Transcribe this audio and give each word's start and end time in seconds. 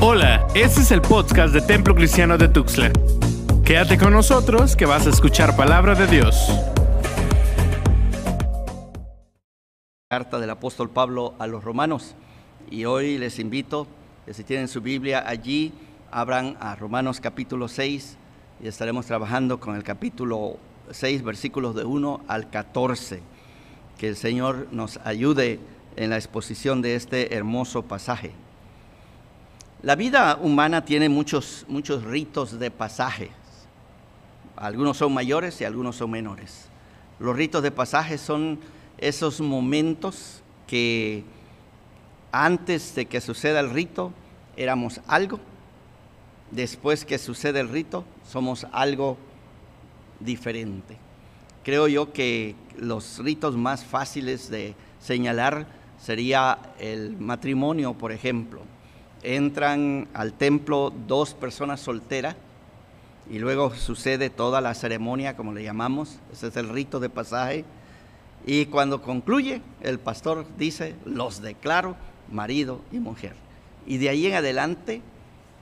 Hola, 0.00 0.46
este 0.54 0.82
es 0.82 0.92
el 0.92 1.02
podcast 1.02 1.52
de 1.52 1.60
Templo 1.60 1.92
Cristiano 1.92 2.38
de 2.38 2.46
Tuxtla. 2.46 2.92
Quédate 3.64 3.98
con 3.98 4.12
nosotros 4.12 4.76
que 4.76 4.86
vas 4.86 5.08
a 5.08 5.10
escuchar 5.10 5.56
palabra 5.56 5.96
de 5.96 6.06
Dios. 6.06 6.36
Carta 10.08 10.38
del 10.38 10.50
apóstol 10.50 10.88
Pablo 10.88 11.34
a 11.40 11.48
los 11.48 11.64
romanos. 11.64 12.14
Y 12.70 12.84
hoy 12.84 13.18
les 13.18 13.40
invito, 13.40 13.88
que 14.24 14.34
si 14.34 14.44
tienen 14.44 14.68
su 14.68 14.82
Biblia 14.82 15.24
allí, 15.26 15.72
abran 16.12 16.56
a 16.60 16.76
Romanos 16.76 17.20
capítulo 17.20 17.66
6 17.66 18.16
y 18.62 18.68
estaremos 18.68 19.06
trabajando 19.06 19.58
con 19.58 19.74
el 19.74 19.82
capítulo 19.82 20.58
6, 20.92 21.24
versículos 21.24 21.74
de 21.74 21.82
1 21.82 22.20
al 22.28 22.50
14. 22.50 23.20
Que 23.98 24.10
el 24.10 24.16
Señor 24.16 24.68
nos 24.70 24.98
ayude 24.98 25.58
en 25.96 26.10
la 26.10 26.16
exposición 26.18 26.82
de 26.82 26.94
este 26.94 27.34
hermoso 27.34 27.82
pasaje. 27.82 28.30
La 29.80 29.94
vida 29.94 30.38
humana 30.42 30.84
tiene 30.84 31.08
muchos, 31.08 31.64
muchos 31.68 32.02
ritos 32.02 32.58
de 32.58 32.70
pasaje. 32.72 33.30
Algunos 34.56 34.96
son 34.96 35.14
mayores 35.14 35.60
y 35.60 35.64
algunos 35.64 35.94
son 35.94 36.10
menores. 36.10 36.68
Los 37.20 37.36
ritos 37.36 37.62
de 37.62 37.70
pasaje 37.70 38.18
son 38.18 38.58
esos 38.98 39.40
momentos 39.40 40.42
que 40.66 41.22
antes 42.32 42.96
de 42.96 43.06
que 43.06 43.20
suceda 43.20 43.60
el 43.60 43.70
rito 43.70 44.12
éramos 44.56 45.00
algo, 45.06 45.38
después 46.50 47.04
que 47.04 47.18
sucede 47.18 47.60
el 47.60 47.68
rito 47.68 48.04
somos 48.28 48.66
algo 48.72 49.16
diferente. 50.18 50.96
Creo 51.62 51.86
yo 51.86 52.12
que 52.12 52.56
los 52.76 53.18
ritos 53.18 53.56
más 53.56 53.84
fáciles 53.84 54.50
de 54.50 54.74
señalar 54.98 55.68
sería 55.98 56.58
el 56.80 57.16
matrimonio, 57.16 57.94
por 57.94 58.10
ejemplo. 58.10 58.62
Entran 59.22 60.08
al 60.14 60.32
templo 60.32 60.92
dos 61.06 61.34
personas 61.34 61.80
solteras 61.80 62.36
y 63.30 63.38
luego 63.38 63.74
sucede 63.74 64.30
toda 64.30 64.60
la 64.60 64.74
ceremonia, 64.74 65.36
como 65.36 65.52
le 65.52 65.62
llamamos, 65.62 66.18
ese 66.32 66.48
es 66.48 66.56
el 66.56 66.68
rito 66.68 67.00
de 67.00 67.10
pasaje. 67.10 67.64
Y 68.46 68.66
cuando 68.66 69.02
concluye, 69.02 69.60
el 69.80 69.98
pastor 69.98 70.46
dice, 70.56 70.94
los 71.04 71.42
declaro 71.42 71.96
marido 72.30 72.80
y 72.92 72.98
mujer. 72.98 73.34
Y 73.86 73.98
de 73.98 74.08
ahí 74.08 74.26
en 74.26 74.34
adelante, 74.34 75.02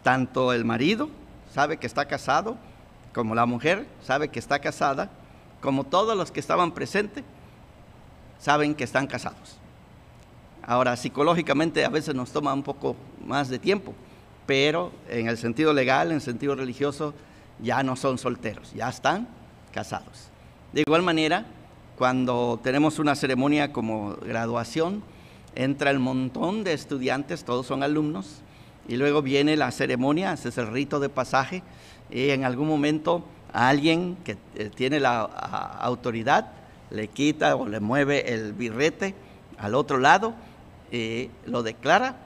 tanto 0.03 0.53
el 0.53 0.65
marido 0.65 1.09
sabe 1.53 1.79
que 1.79 1.87
está 1.87 2.07
casado, 2.07 2.57
como 3.13 3.35
la 3.35 3.47
mujer 3.47 3.87
sabe 4.03 4.29
que 4.29 4.39
está 4.39 4.59
casada, 4.59 5.11
como 5.61 5.85
todos 5.85 6.17
los 6.17 6.31
que 6.31 6.41
estaban 6.41 6.73
presentes 6.73 7.25
saben 8.39 8.75
que 8.75 8.85
están 8.85 9.07
casados. 9.07 9.59
Ahora, 10.67 10.97
psicológicamente 10.97 11.85
a 11.85 11.89
veces 11.89 12.17
nos 12.17 12.33
toma 12.33 12.53
un 12.53 12.65
poco 12.65 12.97
más 13.25 13.49
de 13.49 13.61
tiempo, 13.61 13.95
pero 14.47 14.91
en 15.09 15.29
el 15.29 15.39
sentido 15.39 15.73
legal, 15.73 16.09
en 16.09 16.17
el 16.17 16.21
sentido 16.21 16.57
religioso, 16.57 17.15
ya 17.61 17.85
no 17.85 17.95
son 17.95 18.19
solteros, 18.19 18.73
ya 18.75 18.89
están 18.89 19.29
casados. 19.73 20.29
De 20.73 20.81
igual 20.81 21.03
manera, 21.03 21.47
cuando 21.97 22.59
tenemos 22.65 22.99
una 22.99 23.15
ceremonia 23.15 23.73
como 23.73 24.17
graduación, 24.17 25.05
entra 25.55 25.93
el 25.93 26.01
montón 26.01 26.65
de 26.65 26.73
estudiantes, 26.73 27.45
todos 27.45 27.67
son 27.67 27.85
alumnos, 27.85 28.43
y 28.89 28.97
luego 28.97 29.23
viene 29.23 29.57
la 29.57 29.71
ceremonia, 29.71 30.33
ese 30.33 30.49
es 30.49 30.59
el 30.59 30.67
rito 30.67 30.99
de 30.99 31.09
pasaje, 31.09 31.63
y 32.11 32.31
en 32.31 32.45
algún 32.45 32.67
momento 32.67 33.25
alguien 33.53 34.17
que 34.25 34.37
eh, 34.57 34.71
tiene 34.75 34.99
la 34.99 35.21
autoridad 35.21 36.53
le 36.91 37.07
quita 37.07 37.55
o 37.55 37.69
le 37.69 37.79
mueve 37.79 38.33
el 38.35 38.53
birrete 38.53 39.15
al 39.59 39.75
otro 39.75 39.99
lado 39.99 40.35
y 40.91 41.31
lo 41.47 41.63
declara 41.63 42.17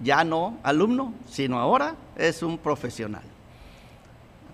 ya 0.00 0.24
no 0.24 0.58
alumno, 0.62 1.12
sino 1.28 1.58
ahora 1.58 1.96
es 2.16 2.42
un 2.42 2.58
profesional. 2.58 3.22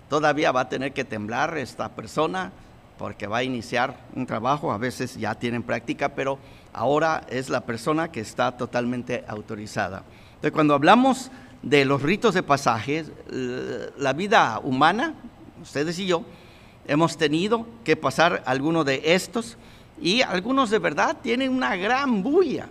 Todavía 0.09 0.51
va 0.51 0.61
a 0.61 0.69
tener 0.69 0.93
que 0.93 1.03
temblar 1.03 1.57
esta 1.57 1.89
persona 1.89 2.51
porque 2.97 3.27
va 3.27 3.37
a 3.37 3.43
iniciar 3.43 3.97
un 4.15 4.25
trabajo, 4.25 4.71
a 4.71 4.77
veces 4.77 5.17
ya 5.17 5.35
tienen 5.35 5.63
práctica, 5.63 6.09
pero 6.09 6.39
ahora 6.73 7.25
es 7.29 7.49
la 7.49 7.61
persona 7.61 8.11
que 8.11 8.21
está 8.21 8.55
totalmente 8.55 9.25
autorizada. 9.27 10.03
Entonces, 10.35 10.51
cuando 10.51 10.73
hablamos 10.73 11.31
de 11.61 11.83
los 11.83 12.01
ritos 12.01 12.33
de 12.33 12.43
pasaje, 12.43 13.05
la 13.97 14.13
vida 14.13 14.59
humana, 14.63 15.13
ustedes 15.61 15.99
y 15.99 16.07
yo, 16.07 16.23
hemos 16.87 17.17
tenido 17.17 17.65
que 17.83 17.95
pasar 17.95 18.43
alguno 18.45 18.83
de 18.83 19.01
estos 19.03 19.57
y 20.01 20.21
algunos 20.21 20.69
de 20.69 20.79
verdad 20.79 21.17
tienen 21.21 21.51
una 21.51 21.75
gran 21.75 22.21
bulla, 22.21 22.67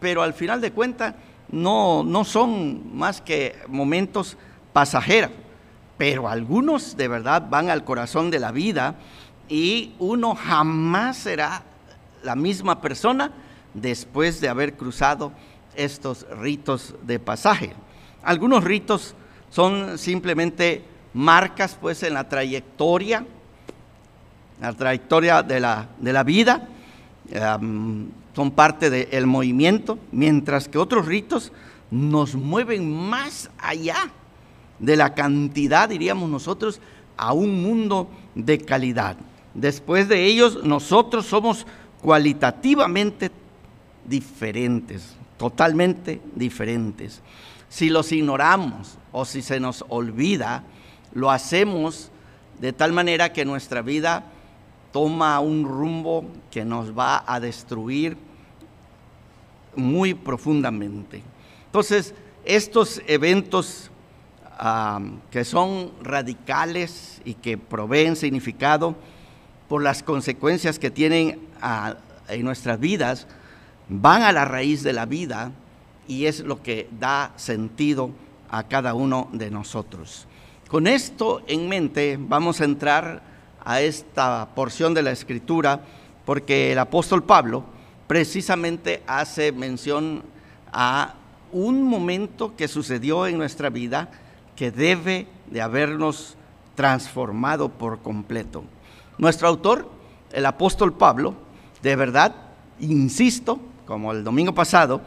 pero 0.00 0.22
al 0.22 0.34
final 0.34 0.60
de 0.60 0.72
cuentas 0.72 1.14
no, 1.50 2.04
no 2.04 2.24
son 2.24 2.96
más 2.96 3.20
que 3.20 3.56
momentos 3.68 4.36
pasajeros, 4.72 5.30
pero 5.96 6.28
algunos 6.28 6.96
de 6.96 7.08
verdad 7.08 7.48
van 7.48 7.70
al 7.70 7.84
corazón 7.84 8.30
de 8.30 8.38
la 8.38 8.52
vida 8.52 8.94
y 9.48 9.94
uno 9.98 10.34
jamás 10.34 11.16
será 11.16 11.62
la 12.22 12.36
misma 12.36 12.80
persona 12.80 13.32
después 13.74 14.40
de 14.40 14.48
haber 14.48 14.76
cruzado 14.76 15.32
estos 15.74 16.26
ritos 16.40 16.94
de 17.02 17.18
pasaje. 17.18 17.72
Algunos 18.22 18.64
ritos 18.64 19.14
son 19.50 19.98
simplemente 19.98 20.84
marcas 21.14 21.76
pues 21.80 22.02
en 22.02 22.14
la 22.14 22.28
trayectoria 22.28 23.24
la 24.60 24.72
trayectoria 24.72 25.42
de 25.42 25.60
la, 25.60 25.88
de 25.98 26.12
la 26.12 26.24
vida, 26.24 26.68
son 28.34 28.50
parte 28.52 28.90
del 28.90 29.26
movimiento, 29.26 29.98
mientras 30.12 30.68
que 30.68 30.78
otros 30.78 31.06
ritos 31.06 31.52
nos 31.90 32.34
mueven 32.34 32.90
más 32.90 33.50
allá 33.58 34.10
de 34.78 34.96
la 34.96 35.14
cantidad, 35.14 35.88
diríamos 35.88 36.30
nosotros, 36.30 36.80
a 37.16 37.32
un 37.32 37.62
mundo 37.62 38.08
de 38.34 38.58
calidad. 38.58 39.16
Después 39.54 40.08
de 40.08 40.24
ellos, 40.24 40.62
nosotros 40.62 41.26
somos 41.26 41.66
cualitativamente 42.00 43.30
diferentes, 44.06 45.16
totalmente 45.36 46.20
diferentes. 46.34 47.20
Si 47.68 47.90
los 47.90 48.12
ignoramos 48.12 48.98
o 49.12 49.24
si 49.24 49.42
se 49.42 49.58
nos 49.58 49.84
olvida, 49.88 50.62
lo 51.12 51.30
hacemos 51.30 52.10
de 52.60 52.72
tal 52.72 52.92
manera 52.92 53.32
que 53.32 53.44
nuestra 53.44 53.82
vida 53.82 54.24
toma 54.92 55.38
un 55.40 55.64
rumbo 55.64 56.24
que 56.50 56.64
nos 56.64 56.96
va 56.96 57.24
a 57.26 57.40
destruir 57.40 58.16
muy 59.76 60.14
profundamente. 60.14 61.22
Entonces, 61.66 62.14
estos 62.44 63.02
eventos 63.06 63.90
que 65.30 65.44
son 65.44 65.92
radicales 66.02 67.20
y 67.24 67.34
que 67.34 67.56
proveen 67.56 68.16
significado 68.16 68.96
por 69.68 69.82
las 69.82 70.02
consecuencias 70.02 70.78
que 70.78 70.90
tienen 70.90 71.38
en 72.28 72.44
nuestras 72.44 72.80
vidas, 72.80 73.28
van 73.88 74.22
a 74.22 74.32
la 74.32 74.44
raíz 74.44 74.82
de 74.82 74.92
la 74.92 75.06
vida 75.06 75.52
y 76.08 76.24
es 76.24 76.40
lo 76.40 76.62
que 76.62 76.88
da 76.98 77.32
sentido 77.36 78.10
a 78.50 78.64
cada 78.64 78.94
uno 78.94 79.28
de 79.32 79.50
nosotros. 79.50 80.26
Con 80.68 80.86
esto 80.86 81.42
en 81.46 81.68
mente 81.68 82.18
vamos 82.20 82.60
a 82.60 82.64
entrar 82.64 83.22
a 83.64 83.80
esta 83.80 84.48
porción 84.54 84.94
de 84.94 85.02
la 85.02 85.10
escritura 85.10 85.80
porque 86.24 86.72
el 86.72 86.78
apóstol 86.78 87.22
Pablo 87.22 87.64
precisamente 88.06 89.02
hace 89.06 89.52
mención 89.52 90.22
a 90.72 91.14
un 91.52 91.82
momento 91.82 92.54
que 92.56 92.68
sucedió 92.68 93.26
en 93.26 93.38
nuestra 93.38 93.70
vida 93.70 94.10
que 94.54 94.70
debe 94.70 95.26
de 95.50 95.62
habernos 95.62 96.36
transformado 96.74 97.70
por 97.70 98.00
completo. 98.00 98.64
Nuestro 99.16 99.48
autor, 99.48 99.90
el 100.32 100.44
apóstol 100.46 100.92
Pablo, 100.92 101.34
de 101.82 101.96
verdad, 101.96 102.34
insisto, 102.80 103.58
como 103.86 104.12
el 104.12 104.22
domingo 104.22 104.54
pasado, 104.54 105.00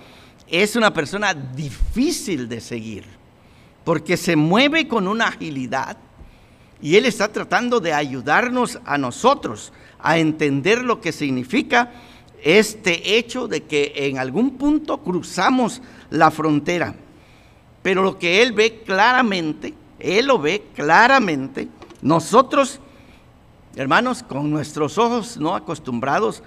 es 0.47 0.75
una 0.75 0.93
persona 0.93 1.33
difícil 1.33 2.49
de 2.49 2.59
seguir, 2.59 3.05
porque 3.83 4.17
se 4.17 4.35
mueve 4.35 4.87
con 4.87 5.07
una 5.07 5.27
agilidad 5.27 5.97
y 6.81 6.95
Él 6.95 7.05
está 7.05 7.31
tratando 7.31 7.79
de 7.79 7.93
ayudarnos 7.93 8.79
a 8.85 8.97
nosotros 8.97 9.71
a 9.99 10.17
entender 10.17 10.83
lo 10.83 10.99
que 10.99 11.11
significa 11.11 11.91
este 12.43 13.17
hecho 13.17 13.47
de 13.47 13.63
que 13.63 13.93
en 13.95 14.17
algún 14.17 14.57
punto 14.57 14.97
cruzamos 14.97 15.81
la 16.09 16.31
frontera. 16.31 16.95
Pero 17.83 18.03
lo 18.03 18.17
que 18.17 18.41
Él 18.41 18.53
ve 18.53 18.81
claramente, 18.85 19.73
Él 19.99 20.27
lo 20.27 20.39
ve 20.39 20.63
claramente, 20.75 21.67
nosotros, 22.01 22.79
hermanos, 23.75 24.23
con 24.23 24.49
nuestros 24.49 24.97
ojos 24.97 25.37
no 25.37 25.55
acostumbrados 25.55 26.41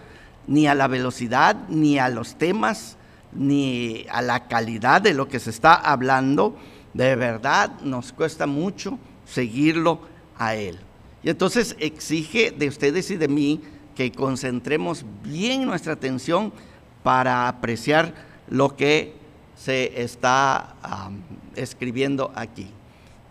ni 0.48 0.66
a 0.66 0.74
la 0.74 0.88
velocidad, 0.88 1.56
ni 1.68 1.98
a 1.98 2.08
los 2.08 2.34
temas, 2.34 2.96
ni 3.32 4.04
a 4.10 4.20
la 4.20 4.48
calidad 4.48 5.00
de 5.00 5.14
lo 5.14 5.28
que 5.28 5.40
se 5.40 5.50
está 5.50 5.74
hablando, 5.74 6.56
de 6.92 7.16
verdad 7.16 7.80
nos 7.82 8.12
cuesta 8.12 8.46
mucho 8.46 8.98
seguirlo 9.24 10.00
a 10.38 10.54
Él. 10.54 10.78
Y 11.22 11.30
entonces 11.30 11.76
exige 11.78 12.50
de 12.50 12.68
ustedes 12.68 13.10
y 13.10 13.16
de 13.16 13.28
mí 13.28 13.60
que 13.94 14.12
concentremos 14.12 15.04
bien 15.22 15.64
nuestra 15.64 15.94
atención 15.94 16.52
para 17.02 17.48
apreciar 17.48 18.14
lo 18.48 18.76
que 18.76 19.14
se 19.56 20.02
está 20.02 20.74
escribiendo 21.54 22.32
aquí. 22.34 22.68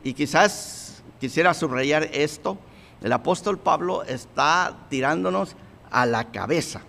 Y 0.04 0.14
quizás 0.14 1.04
quisiera 1.20 1.54
subrayar 1.54 2.04
esto, 2.12 2.58
el 3.02 3.12
apóstol 3.12 3.60
Pablo 3.60 4.04
está 4.04 4.78
tirándonos 4.90 5.56
a 5.92 6.06
la 6.06 6.32
cabeza, 6.32 6.82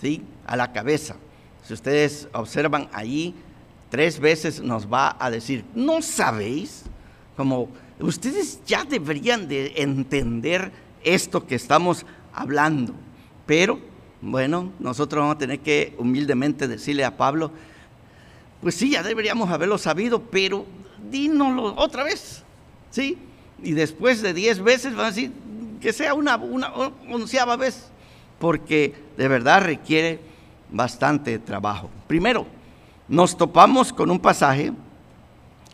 ¿sí? 0.00 0.22
A 0.46 0.56
la 0.56 0.72
cabeza. 0.72 1.16
Si 1.64 1.72
ustedes 1.72 2.28
observan 2.32 2.88
allí, 2.92 3.34
tres 3.90 4.20
veces 4.20 4.60
nos 4.60 4.92
va 4.92 5.16
a 5.18 5.30
decir, 5.30 5.64
¿no 5.74 6.02
sabéis? 6.02 6.84
Como 7.36 7.68
ustedes 8.02 8.60
ya 8.66 8.84
deberían 8.84 9.48
de 9.48 9.74
entender 9.76 10.72
esto 11.04 11.46
que 11.46 11.54
estamos 11.54 12.04
hablando. 12.32 12.94
Pero, 13.46 13.80
bueno, 14.20 14.72
nosotros 14.78 15.20
vamos 15.20 15.36
a 15.36 15.38
tener 15.38 15.60
que 15.60 15.94
humildemente 15.98 16.68
decirle 16.68 17.04
a 17.04 17.16
Pablo, 17.16 17.50
pues 18.60 18.74
sí, 18.76 18.90
ya 18.90 19.02
deberíamos 19.02 19.50
haberlo 19.50 19.78
sabido, 19.78 20.22
pero 20.22 20.64
dínoslo 21.10 21.74
otra 21.76 22.04
vez, 22.04 22.44
¿sí? 22.90 23.18
Y 23.62 23.72
después 23.72 24.22
de 24.22 24.32
diez 24.32 24.62
veces 24.62 24.94
van 24.94 25.06
a 25.06 25.08
decir 25.08 25.32
que 25.80 25.92
sea 25.92 26.14
una, 26.14 26.36
una 26.36 26.72
onceava 27.10 27.56
vez, 27.56 27.90
porque 28.38 28.94
de 29.16 29.28
verdad 29.28 29.62
requiere 29.62 30.20
bastante 30.70 31.38
trabajo. 31.38 31.90
Primero, 32.06 32.46
nos 33.08 33.36
topamos 33.36 33.92
con 33.92 34.10
un 34.10 34.20
pasaje 34.20 34.72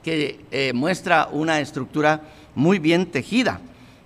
que 0.09 0.41
eh, 0.51 0.73
muestra 0.73 1.29
una 1.31 1.61
estructura 1.61 2.23
muy 2.55 2.79
bien 2.79 3.07
tejida. 3.07 3.61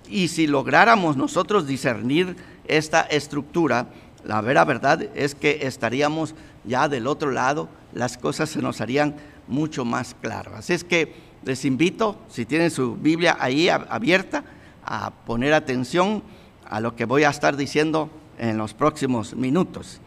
Y 0.09 0.29
si 0.29 0.47
lográramos 0.47 1.17
nosotros 1.17 1.67
discernir 1.67 2.37
esta 2.67 3.03
estructura, 3.03 3.87
la 4.25 4.41
vera 4.41 4.65
verdad 4.65 5.03
es 5.15 5.35
que 5.35 5.61
estaríamos 5.63 6.35
ya 6.65 6.89
del 6.89 7.07
otro 7.07 7.31
lado, 7.31 7.69
las 7.95 8.19
cosas 8.19 8.51
se 8.51 8.61
nos 8.61 8.81
harían 8.81 9.15
mucho 9.47 9.85
más 9.85 10.17
claras. 10.21 10.55
Así 10.55 10.73
es 10.73 10.85
que 10.85 11.15
les 11.45 11.65
invito, 11.65 12.19
si 12.29 12.47
tienen 12.47 12.71
su 12.71 12.97
Biblia 12.97 13.37
ahí 13.39 13.69
abierta, 13.69 14.45
a 14.85 15.11
poner 15.11 15.55
atención 15.55 16.23
a 16.69 16.81
lo 16.81 16.97
que 16.97 17.05
voy 17.05 17.23
a 17.23 17.31
estar 17.31 17.57
diciendo 17.57 18.11
en 18.39 18.59
los 18.59 18.75
próximos 18.75 19.35
minutos. 19.37 20.01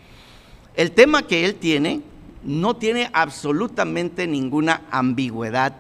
El 0.76 0.92
tema 0.92 1.24
que 1.24 1.46
él 1.46 1.56
tiene 1.56 2.02
no 2.44 2.76
tiene 2.76 3.10
absolutamente 3.14 4.28
ninguna 4.28 4.82
ambigüedad 4.92 5.74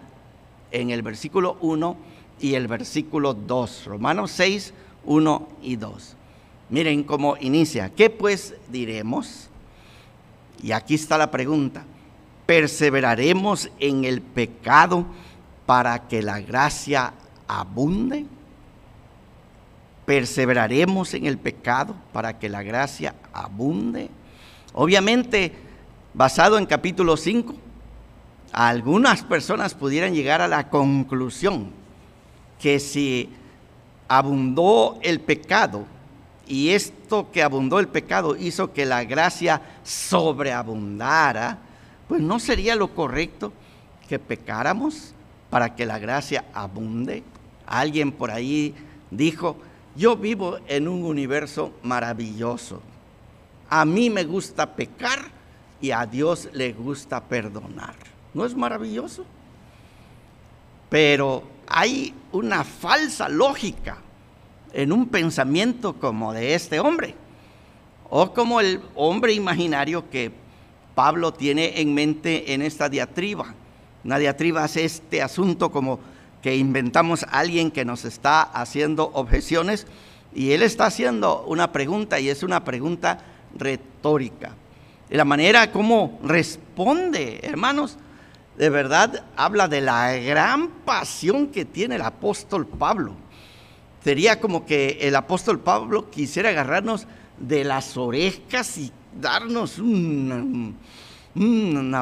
en 0.76 0.90
el 0.90 1.02
versículo 1.02 1.58
1 1.62 1.98
y 2.40 2.56
el 2.56 2.68
versículo 2.68 3.34
2. 3.34 3.86
Romanos 3.86 4.32
6, 4.32 4.74
1 5.06 5.48
y 5.62 5.76
2. 5.78 6.16
Miren 6.70 7.04
cómo 7.04 7.38
inicia. 7.40 7.90
¿Qué 7.90 8.10
pues 8.10 8.56
diremos? 8.70 9.50
Y 10.62 10.72
aquí 10.72 10.96
está 10.96 11.18
la 11.18 11.32
pregunta. 11.32 11.86
¿Perseveraremos 12.46 13.70
en 13.80 14.04
el 14.04 14.22
pecado 14.22 15.06
para 15.66 16.08
que 16.08 16.22
la 16.22 16.42
gracia 16.42 17.14
abunde? 17.48 18.26
¿Perseveraremos 20.06 21.14
en 21.14 21.26
el 21.26 21.38
pecado 21.38 21.96
para 22.12 22.38
que 22.38 22.50
la 22.50 22.64
gracia 22.64 23.16
abunde? 23.34 24.10
Obviamente, 24.74 25.54
basado 26.14 26.58
en 26.58 26.66
capítulo 26.66 27.16
5, 27.16 27.56
algunas 28.56 29.22
personas 29.22 29.74
pudieran 29.74 30.14
llegar 30.14 30.42
a 30.42 30.48
la 30.48 30.70
conclusión 30.70 31.72
que 32.58 32.80
si 32.80 33.30
abundó 34.08 34.98
el 35.02 35.20
pecado 35.20 35.84
y 36.48 36.70
esto 36.70 37.32
que 37.34 37.44
abundó 37.44 37.80
el 37.80 37.90
pecado 37.90 38.38
hizo 38.38 38.72
que 38.72 38.86
la 38.86 39.04
gracia 39.04 39.62
sobreabundara, 39.84 41.58
pues 42.08 42.22
no 42.22 42.40
sería 42.40 42.78
lo 42.78 42.96
correcto 42.96 43.52
que 44.08 44.20
pecáramos 44.20 45.14
para 45.50 45.76
que 45.76 45.86
la 45.86 46.00
gracia 46.00 46.46
abunde. 46.54 47.24
Alguien 47.68 48.14
por 48.14 48.32
ahí 48.32 48.74
dijo, 49.12 49.58
yo 49.98 50.16
vivo 50.16 50.60
en 50.70 50.88
un 50.88 51.04
universo 51.04 51.74
maravilloso. 51.84 52.82
A 53.70 53.84
mí 53.84 54.10
me 54.10 54.24
gusta 54.24 54.78
pecar 54.78 55.26
y 55.82 55.92
a 55.92 56.06
Dios 56.06 56.48
le 56.54 56.72
gusta 56.72 57.22
perdonar. 57.22 58.15
¿No 58.36 58.46
es 58.46 58.54
maravilloso? 58.54 59.26
Pero 60.90 61.44
hay 61.68 62.14
una 62.34 62.66
falsa 62.66 63.30
lógica 63.30 63.98
en 64.74 64.92
un 64.92 65.08
pensamiento 65.08 65.94
como 65.94 66.34
de 66.34 66.54
este 66.54 66.82
hombre, 66.82 67.16
o 68.10 68.34
como 68.34 68.60
el 68.60 68.82
hombre 68.94 69.32
imaginario 69.32 70.10
que 70.10 70.34
Pablo 70.96 71.34
tiene 71.34 71.80
en 71.80 71.94
mente 71.94 72.54
en 72.54 72.62
esta 72.62 72.90
diatriba. 72.90 73.54
Una 74.04 74.18
diatriba 74.20 74.66
es 74.66 74.76
este 74.76 75.22
asunto 75.22 75.72
como 75.72 76.02
que 76.42 76.58
inventamos 76.58 77.24
a 77.24 77.40
alguien 77.40 77.72
que 77.72 77.86
nos 77.86 78.04
está 78.04 78.42
haciendo 78.42 79.12
objeciones 79.14 79.88
y 80.36 80.52
él 80.52 80.62
está 80.62 80.88
haciendo 80.88 81.46
una 81.48 81.72
pregunta 81.72 82.20
y 82.20 82.28
es 82.28 82.44
una 82.44 82.66
pregunta 82.66 83.18
retórica. 83.58 84.52
La 85.10 85.24
manera 85.24 85.72
como 85.72 86.20
responde, 86.22 87.40
hermanos, 87.42 87.98
de 88.58 88.70
verdad 88.70 89.26
habla 89.36 89.68
de 89.68 89.82
la 89.82 90.14
gran 90.16 90.70
pasión 90.70 91.48
que 91.48 91.66
tiene 91.66 91.96
el 91.96 92.02
apóstol 92.02 92.66
Pablo. 92.66 93.16
Sería 94.04 94.40
como 94.40 94.66
que 94.66 95.00
el 95.02 95.16
apóstol 95.16 95.60
Pablo 95.60 96.10
quisiera 96.10 96.50
agarrarnos 96.50 97.08
de 97.38 97.64
las 97.64 97.98
orejas 97.98 98.78
y 98.78 98.92
darnos 99.20 99.80
una, 99.80 100.74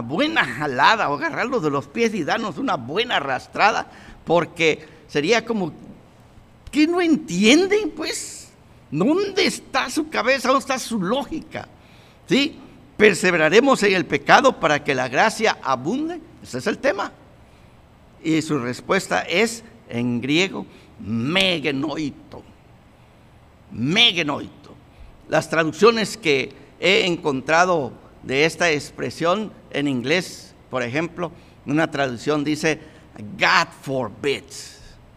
buena 0.01 0.45
jalada 0.45 1.09
o 1.09 1.15
agarrarlo 1.15 1.59
de 1.59 1.71
los 1.71 1.88
pies 1.88 2.13
y 2.13 2.23
darnos 2.23 2.57
una 2.57 2.75
buena 2.75 3.17
arrastrada, 3.17 3.89
porque 4.25 4.85
sería 5.07 5.45
como 5.45 5.73
que 6.71 6.85
no 6.88 7.01
entienden, 7.01 7.91
pues, 7.91 8.50
¿dónde 8.91 9.45
está 9.45 9.89
su 9.89 10.09
cabeza? 10.09 10.50
¿Dónde 10.50 10.61
está 10.61 10.77
su 10.77 11.01
lógica? 11.01 11.67
¿Sí? 12.27 12.59
¿Perseveraremos 12.97 13.81
en 13.83 13.94
el 13.94 14.05
pecado 14.05 14.59
para 14.59 14.83
que 14.83 14.94
la 14.94 15.07
gracia 15.07 15.57
abunde? 15.63 16.19
Ese 16.43 16.57
es 16.57 16.67
el 16.67 16.77
tema. 16.77 17.11
Y 18.21 18.41
su 18.41 18.59
respuesta 18.59 19.21
es 19.21 19.63
en 19.89 20.21
griego 20.21 20.65
megenoito. 20.99 22.43
Megenoito. 23.71 24.75
Las 25.29 25.49
traducciones 25.49 26.17
que 26.17 26.53
he 26.79 27.05
encontrado 27.05 27.93
de 28.21 28.45
esta 28.45 28.69
expresión 28.69 29.51
en 29.71 29.87
inglés, 29.87 30.53
por 30.69 30.83
ejemplo, 30.83 31.31
una 31.65 31.89
traducción 31.89 32.43
dice 32.43 32.79
God 33.38 33.67
forbid. 33.81 34.43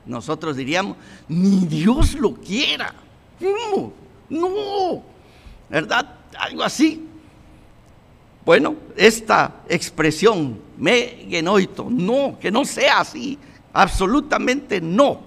Nosotros 0.07 0.57
diríamos, 0.57 0.97
ni 1.29 1.67
Dios 1.67 2.15
lo 2.15 2.35
quiera. 2.35 2.95
No, 3.41 3.93
no, 4.29 5.03
¿verdad? 5.69 6.15
Algo 6.39 6.63
así. 6.63 7.05
Bueno, 8.45 8.77
esta 8.97 9.63
expresión, 9.69 10.61
me 10.77 11.27
genoito, 11.29 11.89
no, 11.91 12.39
que 12.39 12.51
no 12.51 12.65
sea 12.65 13.01
así, 13.01 13.39
absolutamente 13.73 14.81
no. 14.81 15.21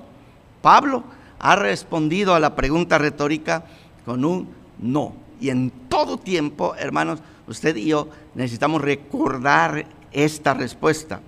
Pablo 0.62 1.04
ha 1.40 1.56
respondido 1.56 2.36
a 2.36 2.40
la 2.40 2.56
pregunta 2.56 2.98
retórica 2.98 3.64
con 4.06 4.26
un 4.26 4.50
no. 4.80 5.14
Y 5.40 5.50
en 5.50 5.72
todo 5.88 6.18
tiempo, 6.18 6.76
hermanos, 6.76 7.20
usted 7.48 7.76
y 7.78 7.86
yo 7.86 8.10
necesitamos 8.36 8.82
recordar 8.82 9.86
esta 10.12 10.54
respuesta. 10.54 11.22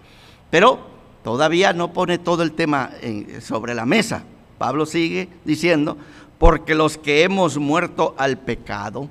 Pero 0.50 0.80
todavía 1.24 1.72
no 1.74 1.94
pone 1.94 2.18
todo 2.18 2.44
el 2.44 2.52
tema 2.52 2.92
sobre 3.42 3.74
la 3.74 3.86
mesa. 3.86 4.24
Pablo 4.58 4.86
sigue 4.86 5.30
diciendo, 5.46 5.98
porque 6.38 6.76
los 6.76 6.98
que 6.98 7.24
hemos 7.24 7.58
muerto 7.58 8.16
al 8.18 8.38
pecado, 8.38 9.08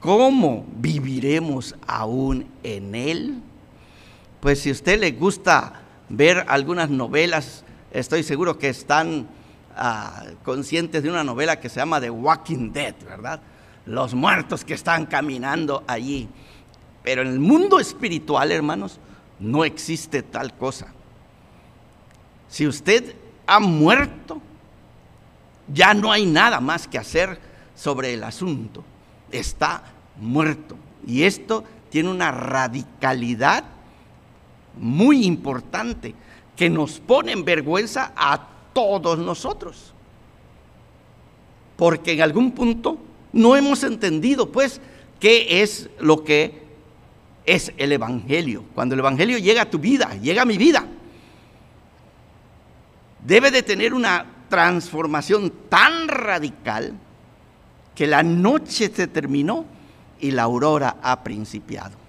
¿cómo 0.00 0.64
viviremos 0.76 1.74
aún 1.86 2.46
en 2.62 2.94
él? 2.94 3.42
Pues 4.44 4.60
si 4.60 4.68
a 4.68 4.72
usted 4.72 5.00
le 5.00 5.12
gusta 5.12 5.72
ver 6.10 6.44
algunas 6.48 6.90
novelas, 6.90 7.64
estoy 7.90 8.22
seguro 8.22 8.58
que 8.58 8.68
están 8.68 9.26
ah, 9.74 10.22
conscientes 10.44 11.02
de 11.02 11.08
una 11.08 11.24
novela 11.24 11.58
que 11.58 11.70
se 11.70 11.76
llama 11.76 11.98
The 11.98 12.10
Walking 12.10 12.70
Dead, 12.70 12.94
¿verdad? 13.08 13.40
Los 13.86 14.12
muertos 14.12 14.62
que 14.62 14.74
están 14.74 15.06
caminando 15.06 15.82
allí. 15.86 16.28
Pero 17.02 17.22
en 17.22 17.28
el 17.28 17.38
mundo 17.38 17.80
espiritual, 17.80 18.52
hermanos, 18.52 19.00
no 19.40 19.64
existe 19.64 20.22
tal 20.22 20.54
cosa. 20.54 20.92
Si 22.46 22.66
usted 22.66 23.16
ha 23.46 23.60
muerto, 23.60 24.42
ya 25.72 25.94
no 25.94 26.12
hay 26.12 26.26
nada 26.26 26.60
más 26.60 26.86
que 26.86 26.98
hacer 26.98 27.40
sobre 27.74 28.12
el 28.12 28.22
asunto. 28.22 28.84
Está 29.32 29.84
muerto. 30.20 30.76
Y 31.06 31.22
esto 31.22 31.64
tiene 31.88 32.10
una 32.10 32.30
radicalidad 32.30 33.72
muy 34.78 35.24
importante 35.24 36.14
que 36.56 36.70
nos 36.70 37.00
pone 37.00 37.32
en 37.32 37.44
vergüenza 37.44 38.12
a 38.16 38.48
todos 38.72 39.18
nosotros. 39.18 39.92
Porque 41.76 42.12
en 42.12 42.22
algún 42.22 42.52
punto 42.52 42.98
no 43.32 43.56
hemos 43.56 43.82
entendido, 43.82 44.50
pues, 44.50 44.80
qué 45.18 45.62
es 45.62 45.90
lo 45.98 46.22
que 46.22 46.62
es 47.46 47.72
el 47.76 47.92
Evangelio. 47.92 48.64
Cuando 48.74 48.94
el 48.94 49.00
Evangelio 49.00 49.38
llega 49.38 49.62
a 49.62 49.70
tu 49.70 49.78
vida, 49.78 50.14
llega 50.20 50.42
a 50.42 50.46
mi 50.46 50.56
vida, 50.56 50.86
debe 53.24 53.50
de 53.50 53.62
tener 53.62 53.94
una 53.94 54.26
transformación 54.48 55.52
tan 55.68 56.08
radical 56.08 56.94
que 57.94 58.06
la 58.06 58.22
noche 58.22 58.90
se 58.94 59.06
terminó 59.06 59.64
y 60.20 60.30
la 60.30 60.42
aurora 60.42 60.96
ha 61.02 61.22
principiado. 61.22 62.03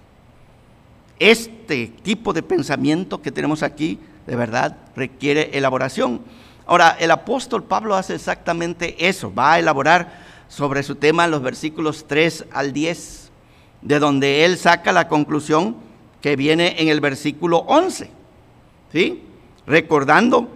Este 1.19 1.87
tipo 1.87 2.33
de 2.33 2.43
pensamiento 2.43 3.21
que 3.21 3.31
tenemos 3.31 3.63
aquí, 3.63 3.99
de 4.27 4.35
verdad, 4.35 4.77
requiere 4.95 5.51
elaboración. 5.53 6.21
Ahora, 6.65 6.97
el 6.99 7.11
apóstol 7.11 7.63
Pablo 7.63 7.95
hace 7.95 8.15
exactamente 8.15 9.07
eso, 9.07 9.33
va 9.33 9.53
a 9.53 9.59
elaborar 9.59 10.25
sobre 10.47 10.83
su 10.83 10.95
tema 10.95 11.27
los 11.27 11.41
versículos 11.41 12.05
3 12.07 12.45
al 12.51 12.73
10, 12.73 13.31
de 13.81 13.99
donde 13.99 14.45
él 14.45 14.57
saca 14.57 14.91
la 14.91 15.07
conclusión 15.07 15.77
que 16.21 16.35
viene 16.35 16.81
en 16.81 16.87
el 16.87 17.01
versículo 17.01 17.59
11, 17.59 18.09
¿sí? 18.91 19.23
Recordando 19.67 20.49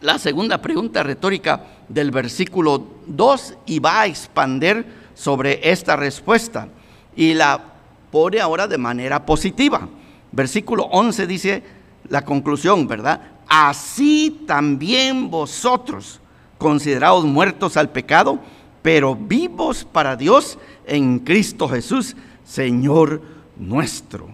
la 0.00 0.18
segunda 0.18 0.60
pregunta 0.60 1.02
retórica 1.02 1.64
del 1.88 2.10
versículo 2.10 2.84
2 3.06 3.54
y 3.66 3.78
va 3.78 4.02
a 4.02 4.06
expander 4.06 4.84
sobre 5.14 5.70
esta 5.70 5.96
respuesta 5.96 6.68
y 7.16 7.34
la 7.34 7.73
pone 8.14 8.40
ahora 8.40 8.68
de 8.68 8.78
manera 8.78 9.26
positiva. 9.26 9.88
Versículo 10.30 10.84
11 10.84 11.26
dice 11.26 11.64
la 12.08 12.24
conclusión, 12.24 12.86
¿verdad? 12.86 13.20
Así 13.48 14.44
también 14.46 15.28
vosotros, 15.32 16.20
considerados 16.56 17.24
muertos 17.24 17.76
al 17.76 17.90
pecado, 17.90 18.38
pero 18.82 19.16
vivos 19.16 19.84
para 19.84 20.14
Dios 20.14 20.58
en 20.86 21.18
Cristo 21.18 21.68
Jesús, 21.68 22.14
Señor 22.44 23.20
nuestro. 23.56 24.28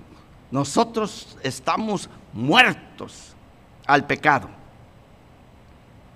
Nosotros 0.51 1.39
estamos 1.43 2.11
muertos 2.35 3.35
al 3.87 4.07
pecado. 4.07 4.51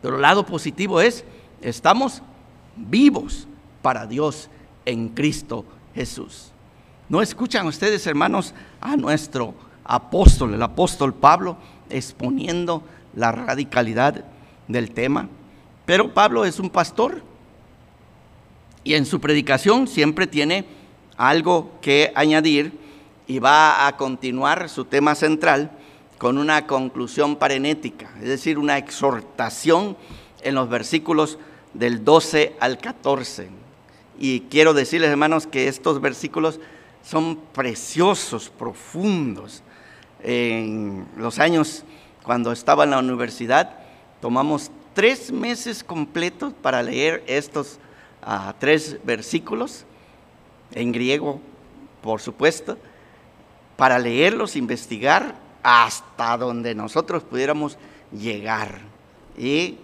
Pero 0.02 0.16
el 0.16 0.23
lado 0.23 0.44
positivo 0.44 1.00
es, 1.00 1.25
estamos 1.62 2.21
vivos 2.76 3.49
para 3.80 4.06
Dios 4.06 4.50
en 4.85 5.09
Cristo 5.09 5.64
Jesús. 5.94 6.54
¿No 7.09 7.21
escuchan 7.21 7.67
ustedes, 7.67 8.07
hermanos, 8.07 8.55
a 8.81 8.97
nuestro 8.97 9.55
apóstol, 9.85 10.55
el 10.55 10.63
apóstol 10.63 11.13
Pablo, 11.13 11.59
exponiendo 11.91 12.83
la 13.15 13.31
radicalidad 13.31 14.25
del 14.69 14.91
tema? 14.91 15.29
Pero 15.85 16.15
Pablo 16.15 16.47
es 16.47 16.59
un 16.59 16.71
pastor 16.71 17.23
y 18.85 18.95
en 18.95 19.05
su 19.05 19.21
predicación 19.21 19.87
siempre 19.87 20.27
tiene 20.27 20.65
algo 21.19 21.73
que 21.83 22.11
añadir 22.15 22.73
y 23.27 23.39
va 23.39 23.87
a 23.87 23.97
continuar 23.99 24.71
su 24.71 24.87
tema 24.87 25.15
central 25.15 25.71
con 26.17 26.39
una 26.39 26.67
conclusión 26.67 27.37
parenética, 27.37 28.11
es 28.23 28.29
decir, 28.29 28.59
una 28.59 28.79
exhortación 28.79 29.99
en 30.43 30.55
los 30.55 30.71
versículos 30.71 31.39
del 31.75 32.03
12 32.03 32.57
al 32.61 32.79
14. 32.79 33.51
Y 34.19 34.41
quiero 34.41 34.73
decirles, 34.73 35.11
hermanos, 35.11 35.47
que 35.47 35.69
estos 35.69 36.01
versículos 36.01 36.61
son 37.05 37.37
preciosos, 37.53 38.49
profundos. 38.51 39.63
En 40.23 41.07
los 41.17 41.39
años 41.39 41.85
cuando 42.23 42.53
estaba 42.53 42.85
en 42.85 42.91
la 42.91 42.99
universidad, 42.99 43.79
tomamos 44.21 44.71
tres 44.95 45.31
meses 45.31 45.85
completos 45.85 46.55
para 46.55 46.83
leer 46.83 47.23
estos 47.27 47.79
a 48.23 48.55
tres 48.59 48.99
versículos, 49.05 49.85
en 50.73 50.93
griego, 50.93 51.41
por 52.01 52.23
supuesto, 52.23 52.79
para 53.77 53.99
leerlos, 53.99 54.57
investigar 54.57 55.35
hasta 55.63 56.39
donde 56.39 56.75
nosotros 56.75 57.23
pudiéramos 57.23 57.77
llegar. 58.11 58.81
Y 59.37 59.77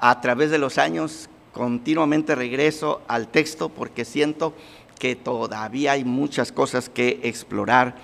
a 0.00 0.20
través 0.20 0.50
de 0.50 0.58
los 0.58 0.78
años 0.78 1.28
continuamente 1.52 2.34
regreso 2.34 3.02
al 3.06 3.28
texto 3.28 3.68
porque 3.68 4.04
siento 4.04 4.54
que 5.00 5.16
todavía 5.16 5.92
hay 5.92 6.04
muchas 6.04 6.52
cosas 6.52 6.90
que 6.90 7.20
explorar 7.24 7.96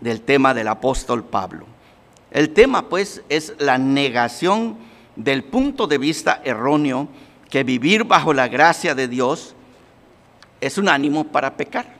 del 0.00 0.22
tema 0.22 0.54
del 0.54 0.68
apóstol 0.68 1.24
Pablo. 1.24 1.66
El 2.30 2.50
tema 2.50 2.88
pues 2.88 3.22
es 3.28 3.52
la 3.58 3.78
negación 3.78 4.78
del 5.16 5.42
punto 5.42 5.88
de 5.88 5.98
vista 5.98 6.40
erróneo 6.44 7.08
que 7.50 7.64
vivir 7.64 8.04
bajo 8.04 8.32
la 8.32 8.46
gracia 8.46 8.94
de 8.94 9.08
Dios 9.08 9.56
es 10.60 10.78
un 10.78 10.88
ánimo 10.88 11.24
para 11.24 11.56
pecar, 11.56 11.96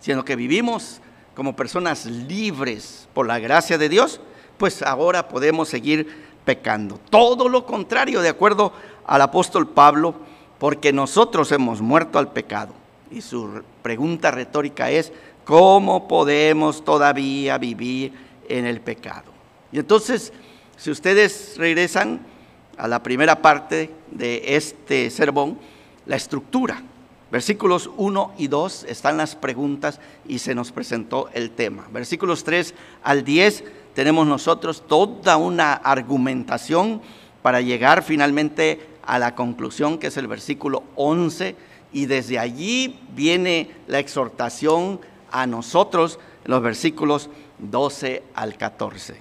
sino 0.00 0.24
que 0.24 0.36
vivimos 0.36 1.00
como 1.34 1.56
personas 1.56 2.06
libres 2.06 3.08
por 3.12 3.26
la 3.26 3.40
gracia 3.40 3.76
de 3.76 3.88
Dios, 3.88 4.20
pues 4.56 4.82
ahora 4.82 5.28
podemos 5.28 5.68
seguir 5.68 6.28
pecando. 6.44 7.00
Todo 7.10 7.48
lo 7.48 7.66
contrario, 7.66 8.22
de 8.22 8.28
acuerdo 8.28 8.72
al 9.04 9.20
apóstol 9.20 9.68
Pablo, 9.68 10.14
porque 10.58 10.92
nosotros 10.92 11.52
hemos 11.52 11.80
muerto 11.80 12.18
al 12.18 12.32
pecado. 12.32 12.74
Y 13.10 13.20
su 13.20 13.62
pregunta 13.82 14.30
retórica 14.30 14.90
es, 14.90 15.12
¿cómo 15.44 16.08
podemos 16.08 16.84
todavía 16.84 17.58
vivir 17.58 18.12
en 18.48 18.66
el 18.66 18.80
pecado? 18.80 19.32
Y 19.72 19.78
entonces, 19.78 20.32
si 20.76 20.90
ustedes 20.90 21.54
regresan 21.56 22.20
a 22.76 22.86
la 22.86 23.02
primera 23.02 23.42
parte 23.42 23.90
de 24.10 24.56
este 24.56 25.10
sermón, 25.10 25.58
la 26.06 26.16
estructura. 26.16 26.82
Versículos 27.30 27.90
1 27.96 28.32
y 28.38 28.48
2 28.48 28.86
están 28.88 29.18
las 29.18 29.36
preguntas 29.36 30.00
y 30.26 30.38
se 30.38 30.54
nos 30.54 30.72
presentó 30.72 31.28
el 31.34 31.50
tema. 31.50 31.86
Versículos 31.92 32.42
3 32.44 32.74
al 33.02 33.22
10 33.22 33.64
tenemos 33.94 34.26
nosotros 34.26 34.84
toda 34.86 35.36
una 35.36 35.74
argumentación 35.74 37.02
para 37.42 37.60
llegar 37.60 38.02
finalmente 38.02 38.80
a 39.08 39.18
la 39.18 39.34
conclusión 39.34 39.98
que 39.98 40.08
es 40.08 40.16
el 40.18 40.26
versículo 40.26 40.84
11 40.94 41.56
y 41.94 42.04
desde 42.04 42.38
allí 42.38 43.00
viene 43.14 43.70
la 43.86 43.98
exhortación 43.98 45.00
a 45.30 45.46
nosotros 45.46 46.18
los 46.44 46.62
versículos 46.62 47.30
12 47.58 48.22
al 48.34 48.58
14. 48.58 49.16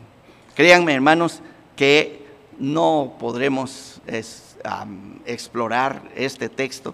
Créanme 0.56 0.94
hermanos 0.94 1.42
que 1.78 2.26
no 2.60 3.16
podremos 3.18 4.02
explorar 5.26 6.02
este 6.16 6.50
texto 6.50 6.94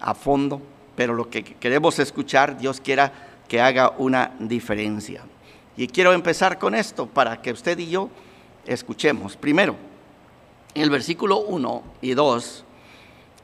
a 0.00 0.14
fondo, 0.14 0.60
pero 0.96 1.14
lo 1.14 1.30
que 1.30 1.44
queremos 1.44 2.00
escuchar, 2.00 2.58
Dios 2.58 2.80
quiera 2.80 3.12
que 3.46 3.60
haga 3.60 3.90
una 3.98 4.32
diferencia. 4.40 5.22
Y 5.76 5.86
quiero 5.86 6.12
empezar 6.12 6.58
con 6.58 6.74
esto 6.74 7.06
para 7.06 7.40
que 7.40 7.52
usted 7.52 7.78
y 7.78 7.90
yo 7.90 8.10
escuchemos. 8.66 9.36
Primero, 9.36 9.76
en 10.74 10.82
el 10.82 10.90
versículo 10.90 11.38
1 11.38 11.82
y 12.00 12.14
2, 12.14 12.64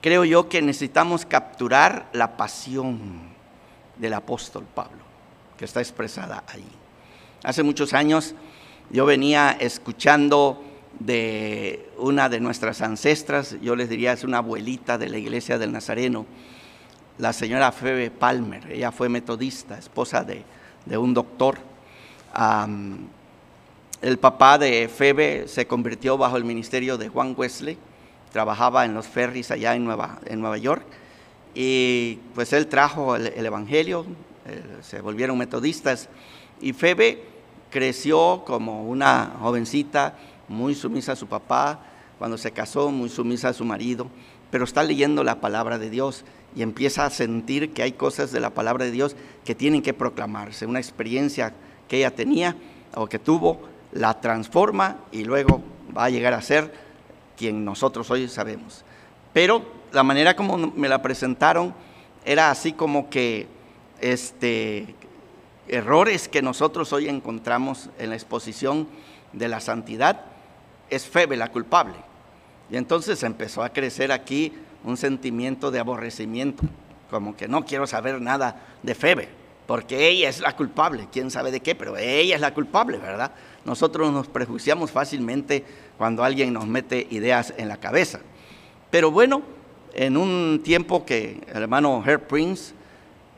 creo 0.01 0.25
yo 0.25 0.49
que 0.49 0.63
necesitamos 0.63 1.27
capturar 1.27 2.09
la 2.13 2.37
pasión 2.37 3.29
del 3.97 4.15
apóstol 4.15 4.65
Pablo, 4.75 5.03
que 5.57 5.65
está 5.65 5.81
expresada 5.81 6.45
ahí. 6.49 6.69
Hace 7.43 7.63
muchos 7.63 7.95
años 7.95 8.35
yo 8.91 9.07
venía 9.07 9.57
escuchando 9.61 10.63
de 10.99 11.89
una 11.99 12.29
de 12.29 12.41
nuestras 12.41 12.81
ancestras, 12.83 13.57
yo 13.61 13.77
les 13.77 13.89
diría 13.89 14.13
es 14.13 14.25
una 14.25 14.39
abuelita 14.39 14.99
de 14.99 15.09
la 15.09 15.19
iglesia 15.19 15.59
del 15.59 15.73
Nazareno, 15.73 16.27
la 17.19 17.33
señora 17.33 17.73
Febe 17.73 18.11
Palmer. 18.11 18.71
Ella 18.71 18.93
fue 18.93 19.09
metodista, 19.09 19.77
esposa 19.79 20.25
de, 20.25 20.45
un 20.97 21.13
doctor. 21.13 21.59
El 24.01 24.19
papá 24.19 24.59
de 24.59 24.89
Febe 24.89 25.49
se 25.49 25.67
convirtió 25.67 26.17
bajo 26.17 26.37
el 26.37 26.45
ministerio 26.45 26.97
de 26.99 27.09
Juan 27.09 27.35
Wesley, 27.37 27.77
trabajaba 28.33 28.85
en 28.85 28.95
los 28.95 29.07
ferries 29.07 29.51
allá 29.51 29.75
en 29.75 29.85
Nueva, 29.85 30.59
York, 30.59 30.85
y 31.55 32.19
pues 32.35 32.53
él 32.53 32.69
trajo 32.69 33.17
el, 33.17 33.45
Evangelio, 33.45 34.07
eh, 34.47 34.63
se 34.83 35.01
volvieron 35.01 35.37
metodistas, 35.37 36.09
y 36.61 36.73
Febe 36.73 37.25
creció 37.71 38.45
como 38.47 38.89
una 38.89 39.37
jovencita 39.41 40.15
muy 40.47 40.75
sumisa 40.75 41.13
a 41.13 41.17
su 41.17 41.27
papá, 41.27 41.81
cuando 42.19 42.39
se 42.39 42.53
casó, 42.53 42.91
muy 42.91 43.09
sumisa 43.09 43.49
a 43.49 43.53
su 43.53 43.65
marido, 43.65 44.09
pero 44.51 44.65
está 44.65 44.83
leyendo 44.83 45.25
la 45.25 45.41
palabra 45.41 45.79
de 45.79 45.91
Dios 45.91 46.25
y 46.57 46.63
empieza 46.63 47.05
a 47.05 47.11
sentir 47.11 47.73
que 47.73 47.83
hay 47.83 47.93
cosas 47.93 48.33
de 48.33 48.41
la 48.41 48.51
palabra 48.51 48.85
de 48.85 48.91
Dios 48.91 49.15
que 49.45 49.55
tienen 49.55 49.83
que 49.83 49.93
proclamarse. 49.93 50.67
Una 50.67 50.79
experiencia 50.79 51.53
que 51.87 51.99
ella 51.99 52.11
tenía 52.11 52.57
o 52.95 53.07
que 53.07 53.19
tuvo, 53.19 53.61
la 53.93 54.21
transforma 54.21 54.99
y 55.13 55.25
luego 55.25 55.63
va 55.97 56.05
a 56.05 56.11
llegar 56.11 56.35
a 56.35 56.43
ser 56.43 56.73
quien 57.37 57.65
nosotros 57.65 58.11
hoy 58.11 58.29
sabemos. 58.29 58.85
Pero 59.33 59.63
la 59.93 60.03
manera 60.03 60.37
como 60.37 60.57
me 60.57 60.89
la 60.89 61.03
presentaron 61.03 61.75
era 62.25 62.51
así 62.51 62.73
como 62.73 63.09
que 63.09 63.47
este, 64.01 64.95
errores 65.69 66.29
que 66.29 66.43
nosotros 66.43 66.93
hoy 66.93 67.09
encontramos 67.09 67.91
en 67.99 68.11
la 68.11 68.17
exposición 68.17 68.89
de 69.33 69.49
la 69.49 69.61
santidad 69.61 70.23
es 70.91 71.07
Febe 71.07 71.37
la 71.37 71.51
culpable. 71.51 71.95
Y 72.71 72.77
entonces 72.77 73.23
empezó 73.23 73.63
a 73.63 73.71
crecer 73.71 74.13
aquí 74.13 74.53
un 74.85 74.97
sentimiento 74.97 75.71
de 75.71 75.81
aborrecimiento, 75.81 76.65
como 77.11 77.37
que 77.37 77.49
no 77.49 77.65
quiero 77.65 77.87
saber 77.87 78.21
nada 78.21 78.61
de 78.83 78.95
Febe. 78.95 79.38
Porque 79.69 80.09
ella 80.09 80.31
es 80.31 80.41
la 80.41 80.57
culpable, 80.57 81.09
quién 81.13 81.31
sabe 81.31 81.51
de 81.51 81.61
qué, 81.61 81.75
pero 81.75 81.95
ella 81.99 82.37
es 82.37 82.41
la 82.41 82.55
culpable, 82.55 82.97
¿verdad? 82.97 83.33
Nosotros 83.67 84.11
nos 84.11 84.27
prejuiciamos 84.27 84.91
fácilmente 84.91 85.63
cuando 85.99 86.25
alguien 86.25 86.55
nos 86.55 86.67
mete 86.67 87.07
ideas 87.11 87.53
en 87.59 87.69
la 87.69 87.77
cabeza. 87.77 88.21
Pero 88.91 89.11
bueno, 89.11 89.43
en 89.93 90.17
un 90.17 90.63
tiempo 90.65 91.05
que 91.05 91.43
el 91.55 91.63
hermano 91.65 92.03
Herb 92.03 92.27
Prince, 92.27 92.73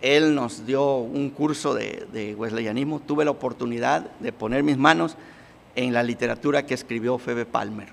él 0.03 0.37
nos 0.37 0.65
dio 0.65 0.99
un 0.99 1.31
curso 1.31 1.75
de, 1.75 2.07
de 2.13 2.37
wesleyanismo, 2.37 3.01
tuve 3.01 3.25
la 3.25 3.33
oportunidad 3.33 4.03
de 4.21 4.33
poner 4.33 4.63
mis 4.63 4.79
manos 4.79 5.17
en 5.75 5.93
la 5.93 6.05
literatura 6.05 6.65
que 6.65 6.75
escribió 6.75 7.19
Phoebe 7.19 7.45
Palmer 7.45 7.89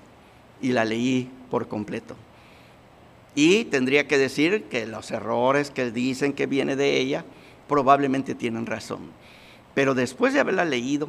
y 0.62 0.70
la 0.70 0.84
leí 0.84 1.28
por 1.50 1.66
completo. 1.66 2.14
Y 3.34 3.64
tendría 3.64 4.06
que 4.06 4.16
decir 4.16 4.66
que 4.70 4.86
los 4.86 5.10
errores 5.10 5.72
que 5.72 5.90
dicen 5.90 6.34
que 6.34 6.46
viene 6.46 6.76
de 6.76 6.98
ella, 6.98 7.24
probablemente 7.68 8.34
tienen 8.34 8.66
razón. 8.66 9.10
Pero 9.74 9.94
después 9.94 10.34
de 10.34 10.40
haberla 10.40 10.64
leído, 10.64 11.08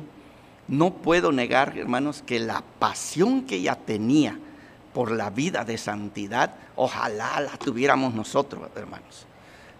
no 0.67 0.93
puedo 0.93 1.31
negar, 1.31 1.77
hermanos, 1.77 2.23
que 2.25 2.39
la 2.39 2.63
pasión 2.77 3.43
que 3.43 3.55
ella 3.55 3.75
tenía 3.75 4.37
por 4.93 5.11
la 5.11 5.29
vida 5.29 5.65
de 5.65 5.77
santidad, 5.77 6.53
ojalá 6.75 7.39
la 7.39 7.57
tuviéramos 7.57 8.13
nosotros, 8.13 8.69
hermanos. 8.75 9.25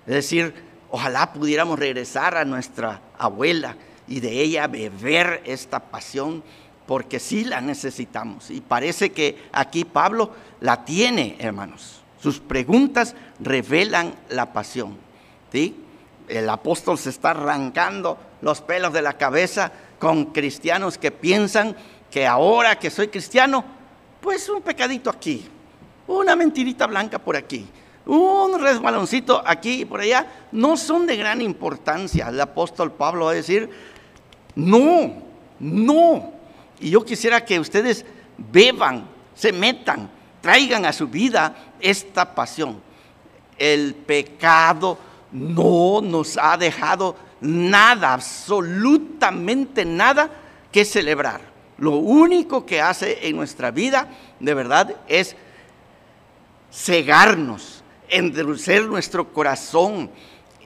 Es 0.08 0.14
decir, 0.14 0.54
ojalá 0.90 1.34
pudiéramos 1.34 1.78
regresar 1.78 2.36
a 2.36 2.46
nuestra 2.46 3.02
abuela 3.18 3.76
y 4.08 4.20
de 4.20 4.42
ella 4.42 4.68
beber 4.68 5.44
esta 5.46 5.80
pasión, 5.80 6.44
porque 6.88 7.20
sí 7.20 7.44
la 7.44 7.62
necesitamos. 7.62 8.50
Y 8.50 8.62
parece 8.62 9.12
que 9.12 9.38
aquí 9.52 9.86
Pablo 9.86 10.32
la 10.62 10.84
tiene, 10.86 11.36
hermanos. 11.38 12.02
Sus 12.20 12.40
preguntas 12.40 13.16
revelan 13.40 14.16
la 14.30 14.52
pasión. 14.52 14.98
¿sí? 15.52 15.76
El 16.30 16.50
apóstol 16.50 16.98
se 16.98 17.10
está 17.10 17.32
arrancando 17.32 18.18
los 18.42 18.62
pelos 18.62 18.94
de 18.94 19.02
la 19.02 19.18
cabeza 19.18 19.72
con 19.98 20.26
cristianos 20.26 20.98
que 20.98 21.12
piensan 21.12 21.76
que 22.10 22.26
ahora 22.26 22.78
que 22.78 22.90
soy 22.90 23.10
cristiano, 23.10 23.64
pues 24.22 24.48
un 24.50 24.62
pecadito 24.62 25.10
aquí, 25.10 25.48
una 26.08 26.36
mentirita 26.36 26.88
blanca 26.88 27.20
por 27.20 27.36
aquí, 27.36 27.68
un 28.06 28.60
resbaloncito 28.60 29.42
aquí 29.46 29.82
y 29.82 29.86
por 29.86 30.02
allá, 30.02 30.26
no 30.52 30.78
son 30.78 31.06
de 31.06 31.18
gran 31.18 31.42
importancia. 31.42 32.30
El 32.30 32.40
apóstol 32.42 32.92
Pablo 32.92 33.26
va 33.26 33.32
a 33.32 33.36
decir, 33.36 33.70
no, 34.56 35.14
no. 35.60 36.34
Y 36.80 36.90
yo 36.90 37.04
quisiera 37.04 37.46
que 37.46 37.60
ustedes 37.60 38.06
beban, 38.38 39.06
se 39.36 39.52
metan, 39.52 40.10
traigan 40.42 40.86
a 40.86 40.94
su 40.94 41.08
vida 41.08 41.56
esta 41.80 42.34
pasión. 42.34 42.82
El 43.58 43.94
pecado 43.94 44.98
no 45.32 46.02
nos 46.02 46.38
ha 46.38 46.58
dejado 46.58 47.16
nada, 47.42 48.14
absolutamente 48.14 49.86
nada 49.86 50.30
que 50.72 50.86
celebrar. 50.86 51.42
Lo 51.78 51.92
único 51.92 52.66
que 52.66 52.82
hace 52.82 53.28
en 53.28 53.36
nuestra 53.36 53.72
vida, 53.72 54.10
de 54.40 54.54
verdad, 54.54 54.96
es 55.08 55.36
cegarnos, 56.72 57.84
endulcer 58.10 58.86
nuestro 58.86 59.32
corazón, 59.32 60.12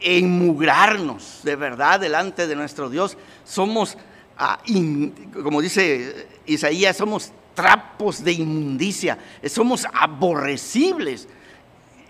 enmugrarnos, 0.01 1.41
de 1.43 1.55
verdad, 1.55 1.99
delante 1.99 2.47
de 2.47 2.55
nuestro 2.55 2.89
Dios. 2.89 3.17
Somos, 3.45 3.97
ah, 4.37 4.59
como 5.43 5.61
dice 5.61 6.27
Isaías, 6.45 6.97
somos 6.97 7.31
trapos 7.53 8.23
de 8.23 8.33
inmundicia, 8.33 9.19
somos 9.45 9.85
aborrecibles 9.93 11.27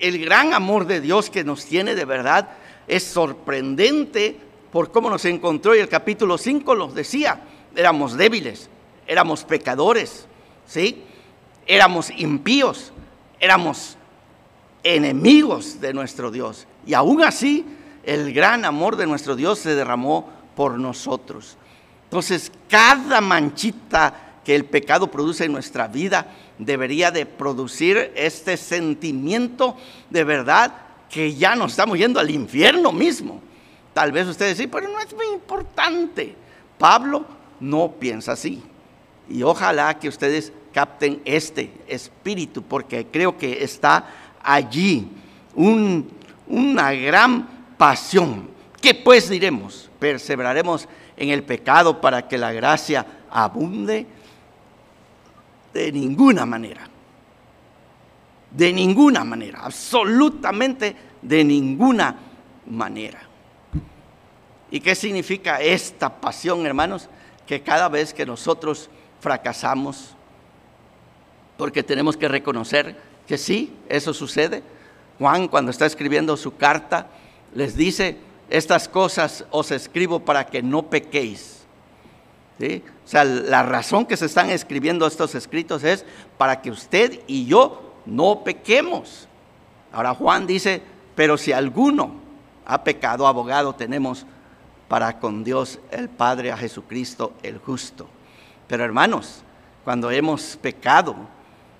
el 0.04 0.20
gran 0.20 0.54
amor 0.54 0.86
de 0.86 1.00
Dios 1.00 1.30
que 1.30 1.46
nos 1.46 1.64
tiene 1.66 1.96
de 1.96 2.04
verdad 2.04 2.50
es 2.90 3.04
sorprendente 3.06 4.38
por 4.70 4.92
cómo 4.92 5.10
nos 5.10 5.24
encontró 5.24 5.74
y 5.74 5.80
el 5.80 5.88
capítulo 5.88 6.38
5 6.38 6.76
nos 6.76 6.94
decía, 6.94 7.40
éramos 7.74 8.18
débiles, 8.18 8.70
éramos 9.08 9.46
pecadores, 9.46 10.28
¿sí? 10.68 11.04
Éramos 11.66 12.10
impíos, 12.18 12.92
éramos 13.40 13.96
enemigos 14.84 15.80
de 15.80 15.94
nuestro 15.94 16.32
Dios. 16.32 16.68
Y 16.86 16.96
aún 16.96 17.24
así, 17.24 17.66
el 18.04 18.34
gran 18.34 18.66
amor 18.66 18.98
de 18.98 19.08
nuestro 19.08 19.38
Dios 19.38 19.60
se 19.60 19.74
derramó 19.74 20.30
por 20.54 20.78
nosotros. 20.78 21.56
Entonces, 22.04 22.52
cada 22.68 23.22
manchita 23.22 24.34
que 24.44 24.54
el 24.54 24.66
pecado 24.66 25.10
produce 25.10 25.46
en 25.46 25.54
nuestra 25.54 25.88
vida 25.88 26.28
debería 26.66 27.12
de 27.12 27.26
producir 27.26 28.12
este 28.16 28.58
sentimiento 28.58 29.78
de 30.10 30.24
verdad 30.24 30.74
que 31.10 31.36
ya 31.36 31.56
nos 31.56 31.72
estamos 31.72 31.98
yendo 31.98 32.20
al 32.20 32.30
infierno 32.30 32.92
mismo. 32.92 33.42
Tal 33.94 34.12
vez 34.12 34.28
ustedes 34.28 34.58
dicen, 34.58 34.72
pero 34.72 34.88
no 34.88 35.00
es 35.00 35.14
muy 35.14 35.28
importante. 35.28 36.36
Pablo 36.78 37.26
no 37.60 37.92
piensa 37.92 38.32
así. 38.32 38.62
Y 39.30 39.44
ojalá 39.44 39.98
que 40.00 40.10
ustedes 40.10 40.52
capten 40.74 41.22
este 41.24 41.72
espíritu, 41.88 42.64
porque 42.64 43.06
creo 43.06 43.38
que 43.38 43.64
está 43.64 44.06
allí 44.42 45.08
una 45.56 46.94
gran 46.94 47.48
pasión. 47.78 48.50
¿Qué 48.82 48.94
pues 48.94 49.30
diremos? 49.30 49.90
¿Perseveraremos 50.00 50.88
en 51.16 51.30
el 51.30 51.44
pecado 51.44 52.02
para 52.02 52.28
que 52.28 52.38
la 52.38 52.52
gracia 52.52 53.06
abunde? 53.30 54.08
De 55.74 55.92
ninguna 55.92 56.46
manera. 56.46 56.88
De 58.52 58.72
ninguna 58.72 59.24
manera. 59.24 59.62
Absolutamente 59.64 60.96
de 61.22 61.44
ninguna 61.44 62.16
manera. 62.68 63.22
¿Y 64.70 64.80
qué 64.80 64.96
significa 64.96 65.62
esta 65.62 66.22
pasión, 66.22 66.66
hermanos? 66.66 67.10
Que 67.46 67.62
cada 67.62 67.90
vez 67.90 68.14
que 68.14 68.26
nosotros 68.26 68.90
fracasamos, 69.20 70.16
porque 71.58 71.84
tenemos 71.84 72.18
que 72.18 72.28
reconocer 72.28 73.00
que 73.28 73.38
sí, 73.38 73.74
eso 73.88 74.14
sucede. 74.14 74.64
Juan 75.20 75.48
cuando 75.48 75.72
está 75.72 75.86
escribiendo 75.86 76.36
su 76.38 76.58
carta 76.58 77.08
les 77.54 77.76
dice, 77.76 78.18
estas 78.50 78.88
cosas 78.88 79.46
os 79.52 79.72
escribo 79.72 80.20
para 80.20 80.46
que 80.46 80.62
no 80.62 80.84
pequéis. 80.84 81.63
O 83.06 83.08
sea, 83.08 83.24
la 83.24 83.64
razón 83.64 84.06
que 84.06 84.18
se 84.18 84.26
están 84.26 84.50
escribiendo 84.50 85.06
estos 85.06 85.36
escritos 85.36 85.84
es 85.84 86.06
para 86.38 86.62
que 86.62 86.72
usted 86.72 87.20
y 87.28 87.46
yo 87.46 87.94
no 88.06 88.44
pequemos. 88.44 89.28
Ahora 89.92 90.14
Juan 90.14 90.48
dice, 90.48 90.82
pero 91.16 91.38
si 91.38 91.52
alguno 91.52 92.16
ha 92.66 92.84
pecado, 92.84 93.28
abogado 93.28 93.76
tenemos 93.76 94.26
para 94.88 95.20
con 95.20 95.44
Dios 95.44 95.80
el 95.92 96.10
Padre, 96.10 96.52
a 96.52 96.58
Jesucristo 96.58 97.34
el 97.44 97.58
justo. 97.58 98.08
Pero 98.68 98.84
hermanos, 98.84 99.44
cuando 99.84 100.10
hemos 100.12 100.58
pecado, 100.58 101.16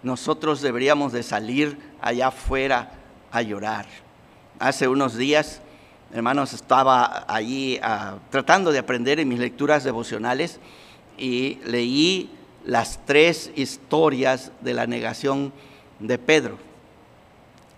nosotros 0.02 0.62
deberíamos 0.62 1.14
de 1.14 1.24
salir 1.24 1.78
allá 2.02 2.28
afuera 2.28 2.92
a 3.32 3.42
llorar. 3.42 3.86
Hace 4.60 4.88
unos 4.88 5.16
días 5.16 5.62
hermanos, 6.14 6.54
estaba 6.54 7.26
allí 7.28 7.80
ah, 7.82 8.18
tratando 8.30 8.72
de 8.72 8.78
aprender 8.78 9.20
en 9.20 9.28
mis 9.28 9.40
lecturas 9.40 9.84
devocionales 9.84 10.60
y 11.18 11.58
leí 11.66 12.30
las 12.66 13.04
tres 13.06 13.52
historias 13.56 14.52
de 14.62 14.76
la 14.76 14.86
negación 14.86 15.52
de 16.00 16.20
Pedro. 16.20 16.58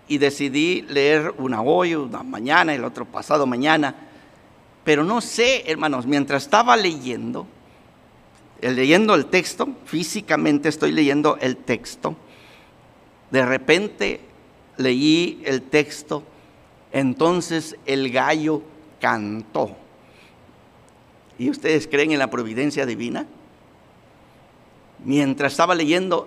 Y 0.06 0.18
decidí 0.18 0.82
leer 0.82 1.34
una 1.38 1.62
hoy, 1.62 1.94
una 1.94 2.22
mañana 2.22 2.74
el 2.74 2.84
otro 2.84 3.06
pasado 3.06 3.46
mañana. 3.46 3.94
Pero 4.84 5.02
no 5.02 5.20
sé, 5.22 5.64
hermanos, 5.66 6.06
mientras 6.06 6.44
estaba 6.44 6.76
leyendo, 6.76 7.46
leyendo 8.60 9.14
el 9.14 9.26
texto, 9.26 9.68
físicamente 9.86 10.68
estoy 10.68 10.92
leyendo 10.92 11.38
el 11.40 11.56
texto, 11.56 12.14
de 13.30 13.44
repente 13.44 14.20
leí 14.76 15.42
el 15.46 15.62
texto 15.62 16.22
entonces 16.96 17.76
el 17.84 18.10
gallo 18.10 18.62
cantó. 19.02 19.76
¿Y 21.38 21.50
ustedes 21.50 21.86
creen 21.86 22.12
en 22.12 22.18
la 22.18 22.30
providencia 22.30 22.86
divina? 22.86 23.26
Mientras 25.04 25.52
estaba 25.52 25.74
leyendo, 25.74 26.26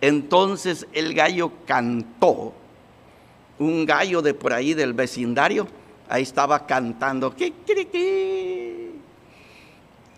entonces 0.00 0.88
el 0.92 1.14
gallo 1.14 1.52
cantó. 1.66 2.52
Un 3.60 3.86
gallo 3.86 4.20
de 4.20 4.34
por 4.34 4.52
ahí 4.52 4.74
del 4.74 4.92
vecindario, 4.92 5.68
ahí 6.08 6.24
estaba 6.24 6.66
cantando. 6.66 7.32
¿Qué, 7.36 7.52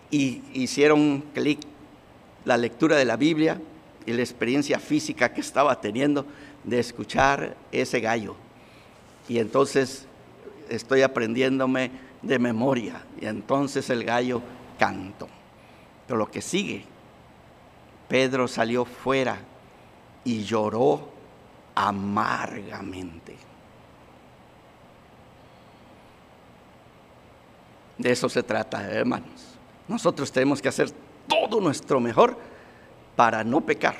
Y 0.09 0.41
hicieron 0.55 1.25
clic 1.31 1.59
la 2.43 2.57
lectura 2.57 2.95
de 2.97 3.05
la 3.05 3.17
Biblia 3.17 3.61
y 4.07 4.13
la 4.13 4.21
experiencia 4.21 4.79
física 4.79 5.31
que 5.31 5.41
estaba 5.41 5.79
teniendo 5.79 6.25
de 6.63 6.79
escuchar 6.79 7.55
ese 7.71 7.99
gallo 7.99 8.35
y 9.31 9.39
entonces 9.39 10.07
estoy 10.67 11.03
aprendiéndome 11.03 11.89
de 12.21 12.37
memoria 12.37 13.05
y 13.17 13.27
entonces 13.27 13.89
el 13.89 14.03
gallo 14.03 14.41
cantó. 14.77 15.29
Pero 16.05 16.19
lo 16.19 16.29
que 16.29 16.41
sigue, 16.41 16.83
Pedro 18.09 18.49
salió 18.49 18.83
fuera 18.83 19.39
y 20.25 20.43
lloró 20.43 21.13
amargamente. 21.75 23.37
De 27.97 28.11
eso 28.11 28.27
se 28.27 28.43
trata, 28.43 28.85
hermanos. 28.91 29.57
Nosotros 29.87 30.29
tenemos 30.29 30.61
que 30.61 30.67
hacer 30.67 30.91
todo 31.29 31.61
nuestro 31.61 32.01
mejor 32.01 32.37
para 33.15 33.45
no 33.45 33.61
pecar. 33.61 33.95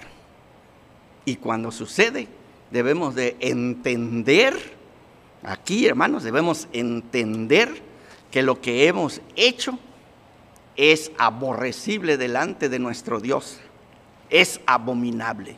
Y 1.24 1.38
cuando 1.38 1.72
sucede, 1.72 2.28
debemos 2.70 3.16
de 3.16 3.38
entender, 3.40 4.81
aquí 5.44 5.86
hermanos, 5.86 6.24
debemos 6.24 6.68
entender 6.74 7.82
que 8.32 8.42
lo 8.42 8.62
que 8.62 8.88
hemos 8.88 9.22
hecho 9.36 9.78
es 10.76 11.12
aborrecible 11.18 12.18
delante 12.18 12.70
de 12.70 12.80
nuestro 12.80 13.20
Dios, 13.20 13.60
es 14.30 14.62
abominable. 14.66 15.58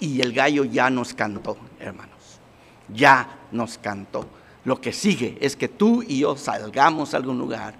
Y 0.00 0.20
el 0.20 0.32
gallo 0.32 0.64
ya 0.64 0.90
nos 0.90 1.14
cantó, 1.14 1.56
hermanos, 1.80 2.40
ya 2.88 3.38
nos 3.52 3.78
cantó. 3.78 4.26
Lo 4.64 4.80
que 4.80 4.92
sigue 4.92 5.38
es 5.40 5.56
que 5.56 5.68
tú 5.68 6.02
y 6.02 6.20
yo 6.20 6.36
salgamos 6.36 7.14
a 7.14 7.18
algún 7.18 7.38
lugar 7.38 7.74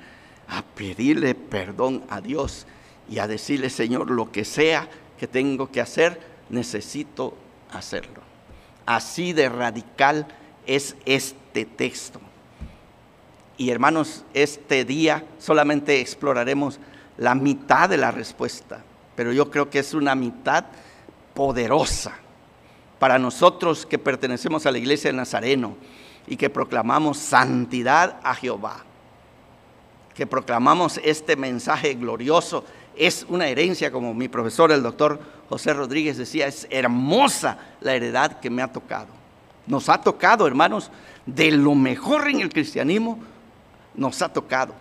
a 0.48 0.62
pedirle 0.62 1.34
perdón 1.34 2.04
a 2.08 2.20
Dios 2.20 2.66
y 3.10 3.18
a 3.18 3.26
decirle, 3.26 3.70
Señor, 3.70 4.10
lo 4.10 4.30
que 4.30 4.44
sea 4.44 4.88
que 5.18 5.26
tengo 5.26 5.70
que 5.70 5.80
hacer, 5.80 6.20
necesito 6.50 7.34
hacerlo. 7.72 8.22
Así 8.86 9.32
de 9.32 9.48
radical 9.48 10.26
es 10.66 10.96
este 11.04 11.64
texto. 11.64 12.20
Y 13.56 13.70
hermanos, 13.70 14.24
este 14.34 14.84
día 14.84 15.24
solamente 15.38 16.00
exploraremos 16.00 16.80
la 17.16 17.34
mitad 17.34 17.88
de 17.88 17.96
la 17.96 18.10
respuesta, 18.10 18.82
pero 19.14 19.32
yo 19.32 19.50
creo 19.50 19.70
que 19.70 19.78
es 19.78 19.94
una 19.94 20.14
mitad 20.14 20.64
poderosa 21.34 22.14
para 22.98 23.18
nosotros 23.18 23.86
que 23.86 23.98
pertenecemos 23.98 24.66
a 24.66 24.72
la 24.72 24.78
iglesia 24.78 25.10
de 25.10 25.16
Nazareno 25.16 25.76
y 26.26 26.36
que 26.36 26.50
proclamamos 26.50 27.18
santidad 27.18 28.18
a 28.24 28.34
Jehová, 28.34 28.82
que 30.14 30.26
proclamamos 30.26 31.00
este 31.04 31.36
mensaje 31.36 31.94
glorioso. 31.94 32.64
Es 32.96 33.26
una 33.28 33.46
herencia, 33.48 33.92
como 33.92 34.14
mi 34.14 34.28
profesor, 34.28 34.72
el 34.72 34.82
doctor 34.82 35.20
José 35.48 35.74
Rodríguez 35.74 36.16
decía, 36.16 36.46
es 36.46 36.66
hermosa 36.70 37.58
la 37.80 37.94
heredad 37.94 38.40
que 38.40 38.50
me 38.50 38.62
ha 38.62 38.72
tocado. 38.72 39.23
Nos 39.66 39.88
ha 39.88 39.98
tocado, 39.98 40.46
hermanos, 40.46 40.90
de 41.26 41.50
lo 41.50 41.74
mejor 41.74 42.28
en 42.28 42.40
el 42.40 42.50
cristianismo, 42.50 43.18
nos 43.94 44.20
ha 44.22 44.32
tocado. 44.32 44.74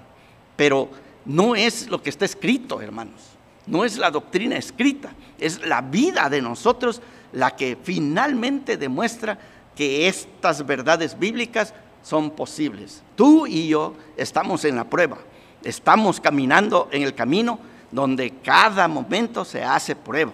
Pero 0.56 0.90
no 1.26 1.56
es 1.56 1.90
lo 1.90 2.02
que 2.02 2.10
está 2.10 2.26
escrito, 2.26 2.82
hermanos. 2.82 3.22
No 3.66 3.86
es 3.86 3.98
la 3.98 4.12
doctrina 4.12 4.58
escrita, 4.58 5.14
es 5.40 5.66
la 5.66 5.82
vida 5.82 6.30
de 6.30 6.42
nosotros 6.42 7.02
la 7.32 7.56
que 7.56 7.78
finalmente 7.82 8.78
demuestra 8.78 9.40
que 9.76 10.08
estas 10.08 10.66
verdades 10.66 11.18
bíblicas 11.18 11.74
son 12.04 12.32
posibles. 12.32 13.02
Tú 13.16 13.48
y 13.48 13.70
yo 13.70 13.96
estamos 14.18 14.66
en 14.66 14.76
la 14.76 14.84
prueba, 14.84 15.18
estamos 15.64 16.20
caminando 16.20 16.90
en 16.92 17.04
el 17.04 17.16
camino 17.16 17.60
donde 17.92 18.32
cada 18.44 18.88
momento 18.88 19.46
se 19.46 19.64
hace 19.64 19.96
prueba. 19.96 20.34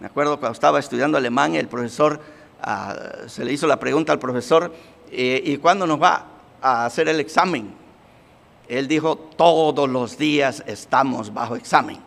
Me 0.00 0.06
acuerdo 0.06 0.38
cuando 0.38 0.54
estaba 0.54 0.78
estudiando 0.78 1.18
alemán, 1.18 1.54
el 1.54 1.66
profesor, 1.66 2.20
se 3.26 3.44
le 3.44 3.52
hizo 3.52 3.66
la 3.66 3.78
pregunta 3.78 4.12
al 4.12 4.18
profesor, 4.18 4.72
eh, 5.10 5.42
¿y 5.44 5.56
cuándo 5.58 5.86
nos 5.86 6.00
va 6.00 6.26
a 6.60 6.86
hacer 6.86 7.08
el 7.08 7.20
examen? 7.20 7.72
Él 8.68 8.88
dijo, 8.88 9.16
todos 9.16 9.88
los 9.88 10.16
días 10.16 10.62
estamos 10.66 11.32
bajo 11.32 11.56
examen. 11.56 11.98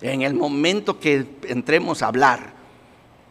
En 0.00 0.22
el 0.22 0.34
momento 0.34 0.98
que 0.98 1.26
entremos 1.46 2.02
a 2.02 2.08
hablar, 2.08 2.52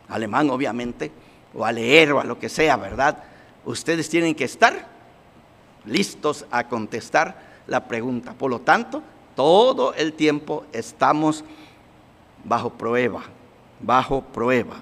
alemán 0.08 0.50
obviamente, 0.50 1.12
o 1.54 1.66
a 1.66 1.72
leer 1.72 2.14
o 2.14 2.20
a 2.20 2.24
lo 2.24 2.40
que 2.40 2.48
sea, 2.48 2.78
¿verdad? 2.78 3.24
Ustedes 3.66 4.10
tienen 4.10 4.36
que 4.36 4.46
estar 4.46 4.88
listos 5.86 6.46
a 6.52 6.68
contestar 6.68 7.50
la 7.68 7.88
pregunta. 7.88 8.34
Por 8.34 8.52
lo 8.52 8.62
tanto, 8.62 9.04
todo 9.36 9.94
el 9.96 10.14
tiempo 10.14 10.66
estamos 10.72 11.44
bajo 12.44 12.70
prueba, 12.70 13.24
bajo 13.80 14.22
prueba. 14.22 14.82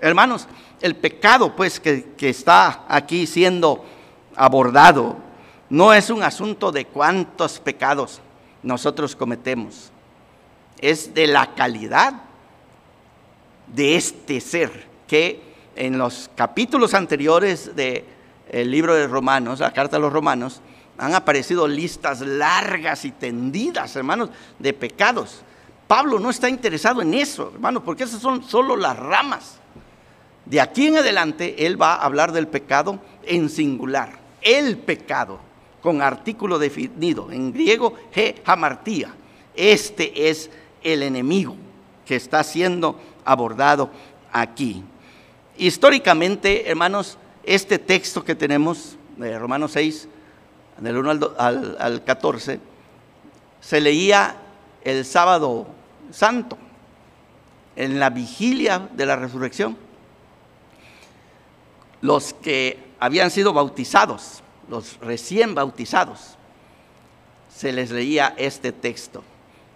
Hermanos, 0.00 0.46
el 0.80 0.94
pecado 0.96 1.54
pues 1.56 1.80
que, 1.80 2.14
está 2.20 2.84
aquí 2.88 3.26
siendo 3.26 3.84
abordado 4.36 5.16
no 5.70 5.92
es 5.92 6.10
un 6.10 6.22
asunto 6.22 6.72
de 6.72 6.86
cuántos 6.86 7.58
pecados 7.58 8.20
nosotros 8.62 9.14
cometemos, 9.14 9.90
es 10.80 11.12
de 11.14 11.26
la 11.26 11.54
calidad 11.54 12.14
de 13.66 13.96
este 13.96 14.40
ser 14.40 14.86
que 15.06 15.42
en 15.76 15.98
los 15.98 16.30
capítulos 16.34 16.94
anteriores 16.94 17.74
del 17.76 18.04
libro 18.70 18.94
de 18.94 19.06
Romanos, 19.06 19.60
la 19.60 19.72
carta 19.72 19.96
a 19.96 20.00
los 20.00 20.12
Romanos, 20.12 20.60
han 20.96 21.14
aparecido 21.14 21.68
listas 21.68 22.20
largas 22.20 23.04
y 23.04 23.12
tendidas, 23.12 23.94
hermanos, 23.94 24.30
de 24.58 24.72
pecados. 24.72 25.42
Pablo 25.86 26.18
no 26.18 26.30
está 26.30 26.48
interesado 26.48 27.00
en 27.02 27.14
eso, 27.14 27.52
hermanos, 27.54 27.82
porque 27.84 28.04
esas 28.04 28.20
son 28.20 28.42
solo 28.42 28.76
las 28.76 28.96
ramas. 28.96 29.58
De 30.48 30.60
aquí 30.60 30.86
en 30.86 30.96
adelante, 30.96 31.66
él 31.66 31.80
va 31.80 31.94
a 31.94 32.04
hablar 32.04 32.32
del 32.32 32.48
pecado 32.48 32.98
en 33.24 33.50
singular, 33.50 34.18
el 34.40 34.78
pecado 34.78 35.40
con 35.82 36.00
artículo 36.02 36.58
definido, 36.58 37.30
en 37.30 37.52
griego, 37.52 37.94
he 38.14 38.36
hamartía. 38.44 39.14
Este 39.54 40.28
es 40.28 40.50
el 40.82 41.02
enemigo 41.02 41.56
que 42.06 42.16
está 42.16 42.42
siendo 42.42 42.98
abordado 43.24 43.90
aquí. 44.32 44.82
Históricamente, 45.56 46.68
hermanos, 46.70 47.18
este 47.44 47.78
texto 47.78 48.24
que 48.24 48.34
tenemos, 48.34 48.96
de 49.16 49.38
Romanos 49.38 49.72
6, 49.72 50.08
del 50.78 50.96
1 50.96 51.10
al, 51.36 51.76
al 51.78 52.04
14, 52.04 52.60
se 53.60 53.80
leía 53.80 54.36
el 54.82 55.04
sábado 55.04 55.66
santo, 56.10 56.56
en 57.76 58.00
la 58.00 58.10
vigilia 58.10 58.88
de 58.94 59.06
la 59.06 59.16
resurrección. 59.16 59.87
Los 62.00 62.32
que 62.34 62.78
habían 63.00 63.30
sido 63.30 63.52
bautizados 63.52 64.42
los 64.68 64.98
recién 65.00 65.54
bautizados, 65.54 66.36
se 67.54 67.72
les 67.72 67.90
leía 67.90 68.34
este 68.36 68.72
texto. 68.72 69.24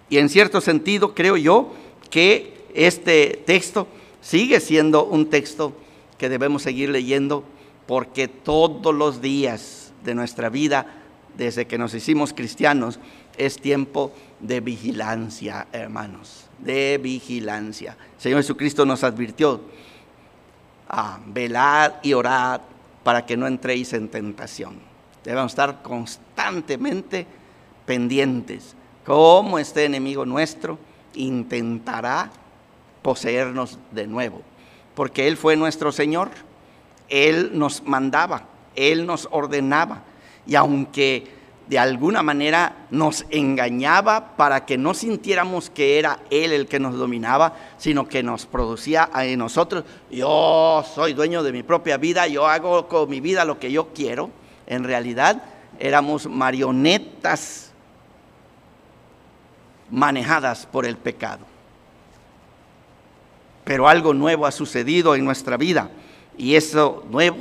Y 0.08 0.18
en 0.18 0.28
cierto 0.28 0.60
sentido 0.60 1.14
creo 1.14 1.36
yo 1.36 1.72
que 2.10 2.64
este 2.74 3.42
texto 3.46 3.86
sigue 4.20 4.60
siendo 4.60 5.04
un 5.04 5.30
texto 5.30 5.72
que 6.18 6.28
debemos 6.28 6.62
seguir 6.62 6.90
leyendo 6.90 7.44
porque 7.86 8.28
todos 8.28 8.94
los 8.94 9.20
días 9.20 9.92
de 10.04 10.14
nuestra 10.14 10.48
vida, 10.48 10.86
desde 11.36 11.66
que 11.66 11.78
nos 11.78 11.94
hicimos 11.94 12.32
cristianos, 12.32 12.98
es 13.38 13.58
tiempo 13.58 14.12
de 14.40 14.60
vigilancia, 14.60 15.66
hermanos, 15.72 16.44
de 16.58 17.00
vigilancia. 17.02 17.96
Señor 18.18 18.40
Jesucristo 18.40 18.84
nos 18.84 19.02
advirtió 19.02 19.62
a 20.92 21.18
velar 21.26 21.98
y 22.02 22.12
orar 22.12 22.60
para 23.02 23.26
que 23.26 23.36
no 23.36 23.46
entréis 23.46 23.92
en 23.94 24.08
tentación. 24.08 24.78
Debemos 25.24 25.52
estar 25.52 25.82
constantemente 25.82 27.26
pendientes. 27.86 28.76
Cómo 29.04 29.58
este 29.58 29.84
enemigo 29.84 30.24
nuestro 30.26 30.78
intentará 31.14 32.30
poseernos 33.00 33.78
de 33.90 34.06
nuevo. 34.06 34.42
Porque 34.94 35.26
Él 35.26 35.36
fue 35.36 35.56
nuestro 35.56 35.90
Señor. 35.92 36.30
Él 37.08 37.52
nos 37.54 37.82
mandaba, 37.84 38.44
Él 38.76 39.06
nos 39.06 39.28
ordenaba. 39.30 40.02
Y 40.46 40.54
aunque 40.54 41.26
de 41.72 41.78
alguna 41.78 42.22
manera 42.22 42.84
nos 42.90 43.24
engañaba 43.30 44.36
para 44.36 44.66
que 44.66 44.76
no 44.76 44.92
sintiéramos 44.92 45.70
que 45.70 45.98
era 45.98 46.18
Él 46.28 46.52
el 46.52 46.68
que 46.68 46.78
nos 46.78 46.98
dominaba, 46.98 47.54
sino 47.78 48.06
que 48.06 48.22
nos 48.22 48.44
producía 48.44 49.08
en 49.14 49.38
nosotros, 49.38 49.82
yo 50.10 50.84
soy 50.94 51.14
dueño 51.14 51.42
de 51.42 51.50
mi 51.50 51.62
propia 51.62 51.96
vida, 51.96 52.26
yo 52.26 52.46
hago 52.46 52.88
con 52.88 53.08
mi 53.08 53.20
vida 53.20 53.46
lo 53.46 53.58
que 53.58 53.72
yo 53.72 53.88
quiero. 53.94 54.28
En 54.66 54.84
realidad 54.84 55.44
éramos 55.78 56.26
marionetas 56.26 57.72
manejadas 59.90 60.66
por 60.66 60.84
el 60.84 60.98
pecado. 60.98 61.46
Pero 63.64 63.88
algo 63.88 64.12
nuevo 64.12 64.44
ha 64.44 64.52
sucedido 64.52 65.14
en 65.14 65.24
nuestra 65.24 65.56
vida 65.56 65.90
y 66.36 66.54
eso 66.54 67.02
nuevo 67.08 67.38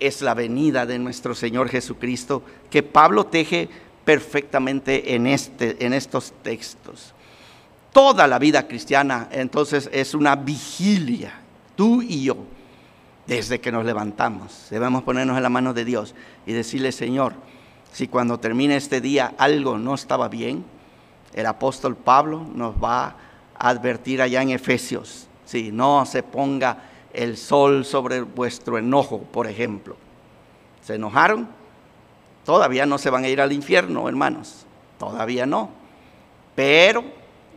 es 0.00 0.22
la 0.22 0.34
venida 0.34 0.86
de 0.86 0.98
nuestro 0.98 1.34
Señor 1.34 1.68
Jesucristo, 1.68 2.42
que 2.70 2.82
Pablo 2.82 3.26
teje 3.26 3.68
perfectamente 4.04 5.14
en, 5.14 5.26
este, 5.26 5.84
en 5.84 5.92
estos 5.92 6.32
textos. 6.42 7.14
Toda 7.92 8.26
la 8.26 8.38
vida 8.38 8.66
cristiana 8.66 9.28
entonces 9.30 9.88
es 9.92 10.14
una 10.14 10.36
vigilia, 10.36 11.32
tú 11.76 12.02
y 12.02 12.24
yo, 12.24 12.36
desde 13.26 13.60
que 13.60 13.72
nos 13.72 13.84
levantamos. 13.84 14.68
Debemos 14.70 15.02
ponernos 15.02 15.36
en 15.36 15.42
la 15.42 15.48
mano 15.48 15.74
de 15.74 15.84
Dios 15.84 16.14
y 16.46 16.52
decirle, 16.52 16.92
Señor, 16.92 17.34
si 17.92 18.08
cuando 18.08 18.40
termine 18.40 18.76
este 18.76 19.00
día 19.00 19.34
algo 19.38 19.78
no 19.78 19.94
estaba 19.94 20.28
bien, 20.28 20.64
el 21.34 21.46
apóstol 21.46 21.96
Pablo 21.96 22.46
nos 22.54 22.74
va 22.76 23.16
a 23.58 23.68
advertir 23.68 24.22
allá 24.22 24.42
en 24.42 24.50
Efesios, 24.50 25.26
si 25.44 25.72
no 25.72 26.06
se 26.06 26.22
ponga 26.22 26.78
el 27.12 27.36
sol 27.36 27.84
sobre 27.84 28.20
vuestro 28.20 28.78
enojo, 28.78 29.20
por 29.20 29.46
ejemplo. 29.46 29.96
¿Se 30.82 30.94
enojaron? 30.94 31.48
Todavía 32.44 32.86
no 32.86 32.98
se 32.98 33.10
van 33.10 33.24
a 33.24 33.28
ir 33.28 33.40
al 33.40 33.52
infierno, 33.52 34.08
hermanos. 34.08 34.66
Todavía 34.98 35.46
no. 35.46 35.70
Pero 36.54 37.04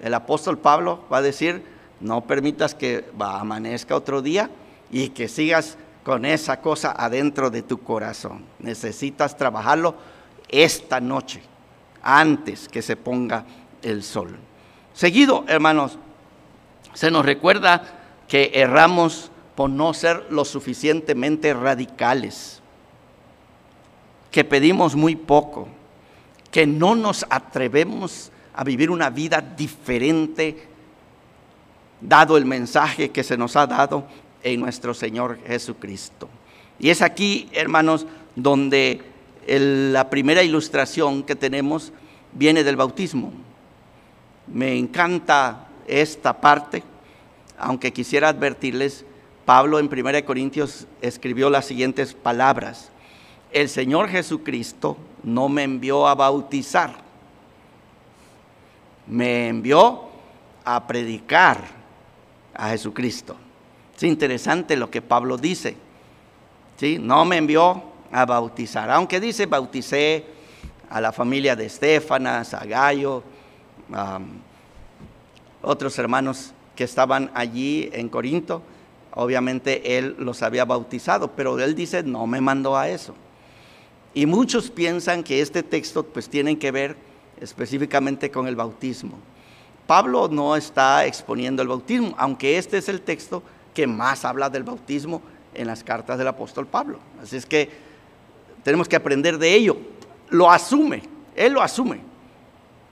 el 0.02 0.14
apóstol 0.14 0.58
Pablo 0.58 1.06
va 1.12 1.18
a 1.18 1.22
decir, 1.22 1.64
no 2.00 2.22
permitas 2.22 2.76
que 2.76 3.06
amanezca 3.20 3.96
otro 3.96 4.22
día 4.22 4.50
y 4.92 5.10
que 5.10 5.28
sigas 5.28 5.78
con 6.04 6.26
esa 6.26 6.60
cosa 6.62 6.92
adentro 6.92 7.50
de 7.50 7.62
tu 7.62 7.78
corazón. 7.80 8.44
Necesitas 8.60 9.38
trabajarlo 9.38 9.96
esta 10.50 11.00
noche, 11.00 11.42
antes 12.02 12.68
que 12.68 12.82
se 12.82 12.96
ponga 12.96 13.46
el 13.82 14.04
sol. 14.04 14.38
Seguido, 14.94 15.46
hermanos, 15.48 15.98
se 16.94 17.12
nos 17.12 17.26
recuerda 17.26 17.84
que 18.28 18.52
erramos 18.54 19.32
por 19.56 19.70
no 19.70 19.94
ser 19.94 20.28
lo 20.30 20.46
suficientemente 20.46 21.54
radicales, 21.54 22.62
que 24.32 24.44
pedimos 24.44 24.96
muy 24.96 25.16
poco, 25.16 25.68
que 26.52 26.66
no 26.66 26.96
nos 26.96 27.26
atrevemos 27.30 28.32
a 28.54 28.64
vivir 28.64 28.90
una 28.90 29.10
vida 29.10 29.42
diferente, 29.42 30.68
dado 32.00 32.38
el 32.38 32.46
mensaje 32.46 33.12
que 33.12 33.24
se 33.24 33.38
nos 33.38 33.56
ha 33.56 33.68
dado 33.68 34.06
en 34.44 34.60
nuestro 34.60 34.94
Señor 34.94 35.40
Jesucristo. 35.46 36.30
Y 36.80 36.90
es 36.90 37.02
aquí, 37.02 37.50
hermanos, 37.54 38.08
donde 38.36 39.02
la 39.48 40.10
primera 40.10 40.44
ilustración 40.44 41.24
que 41.24 41.36
tenemos 41.36 41.92
viene 42.34 42.64
del 42.64 42.76
bautismo. 42.76 43.32
Me 44.48 44.78
encanta 44.78 45.68
esta 45.88 46.40
parte, 46.40 46.84
aunque 47.58 47.94
quisiera 47.94 48.30
advertirles, 48.30 49.06
Pablo 49.45 49.80
en 49.80 49.89
1 49.91 50.25
Corintios 50.25 50.88
escribió 51.01 51.49
las 51.49 51.65
siguientes 51.65 52.13
palabras. 52.13 52.91
El 53.51 53.69
Señor 53.69 54.10
Jesucristo 54.10 54.97
no 55.23 55.49
me 55.49 55.63
envió 55.63 56.08
a 56.08 56.15
bautizar, 56.15 56.95
me 59.08 59.47
envió 59.47 60.10
a 60.63 60.88
predicar 60.88 61.62
a 62.54 62.69
Jesucristo. 62.69 63.36
Es 63.95 64.04
interesante 64.04 64.75
lo 64.77 64.89
que 64.89 65.01
Pablo 65.01 65.38
dice. 65.38 65.75
¿sí? 66.77 66.97
No 66.99 67.25
me 67.25 67.38
envió 67.38 67.84
a 68.12 68.25
bautizar, 68.25 68.89
aunque 68.89 69.19
dice 69.19 69.45
bauticé 69.45 70.25
a 70.89 70.99
la 70.99 71.12
familia 71.12 71.56
de 71.56 71.65
Estefanas, 71.65 72.54
a 72.54 72.65
Gallo, 72.65 73.23
a 73.93 74.19
otros 75.62 75.97
hermanos 75.99 76.54
que 76.75 76.84
estaban 76.84 77.32
allí 77.34 77.89
en 77.93 78.10
Corinto. 78.10 78.62
Obviamente 79.13 79.97
él 79.97 80.15
los 80.19 80.41
había 80.41 80.65
bautizado, 80.65 81.32
pero 81.32 81.60
él 81.60 81.76
dice, 81.76 82.04
no 82.04 82.28
me 82.28 82.41
mandó 82.41 82.78
a 82.78 82.89
eso. 82.89 83.13
Y 84.13 84.26
muchos 84.26 84.69
piensan 84.69 85.24
que 85.24 85.41
este 85.41 85.63
texto 85.63 86.04
pues 86.04 86.30
tiene 86.30 86.58
que 86.58 86.71
ver 86.71 86.95
específicamente 87.39 88.30
con 88.32 88.47
el 88.47 88.56
bautismo. 88.56 89.17
Pablo 89.88 90.30
no 90.30 90.56
está 90.56 91.06
exponiendo 91.06 91.62
el 91.62 91.67
bautismo, 91.67 92.13
aunque 92.17 92.58
este 92.58 92.78
es 92.78 92.88
el 92.88 93.02
texto 93.02 93.43
que 93.74 93.88
más 93.88 94.24
habla 94.24 94.50
del 94.50 94.63
bautismo 94.63 95.21
en 95.54 95.67
las 95.67 95.84
cartas 95.84 96.17
del 96.17 96.28
apóstol 96.28 96.67
Pablo. 96.67 97.00
Así 97.21 97.36
es 97.36 97.45
que 97.45 97.69
tenemos 98.63 98.88
que 98.88 98.95
aprender 98.95 99.38
de 99.38 99.54
ello. 99.54 99.78
Lo 100.30 100.50
asume, 100.50 101.04
él 101.36 101.54
lo 101.54 101.62
asume, 101.62 102.00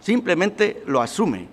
simplemente 0.02 0.84
lo 0.86 1.02
asume 1.02 1.48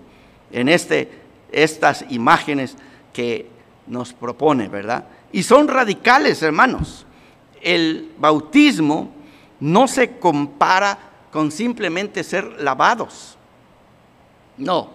en 0.51 0.67
este, 0.67 1.09
estas 1.51 2.05
imágenes 2.09 2.75
que 3.13 3.56
nos 3.87 4.13
propone, 4.13 4.67
¿verdad? 4.67 5.05
Y 5.31 5.43
son 5.43 5.67
radicales, 5.67 6.41
hermanos. 6.41 7.05
El 7.61 8.11
bautismo 8.17 9.11
no 9.59 9.87
se 9.87 10.17
compara 10.17 10.97
con 11.31 11.51
simplemente 11.51 12.23
ser 12.23 12.61
lavados. 12.61 13.37
No, 14.57 14.89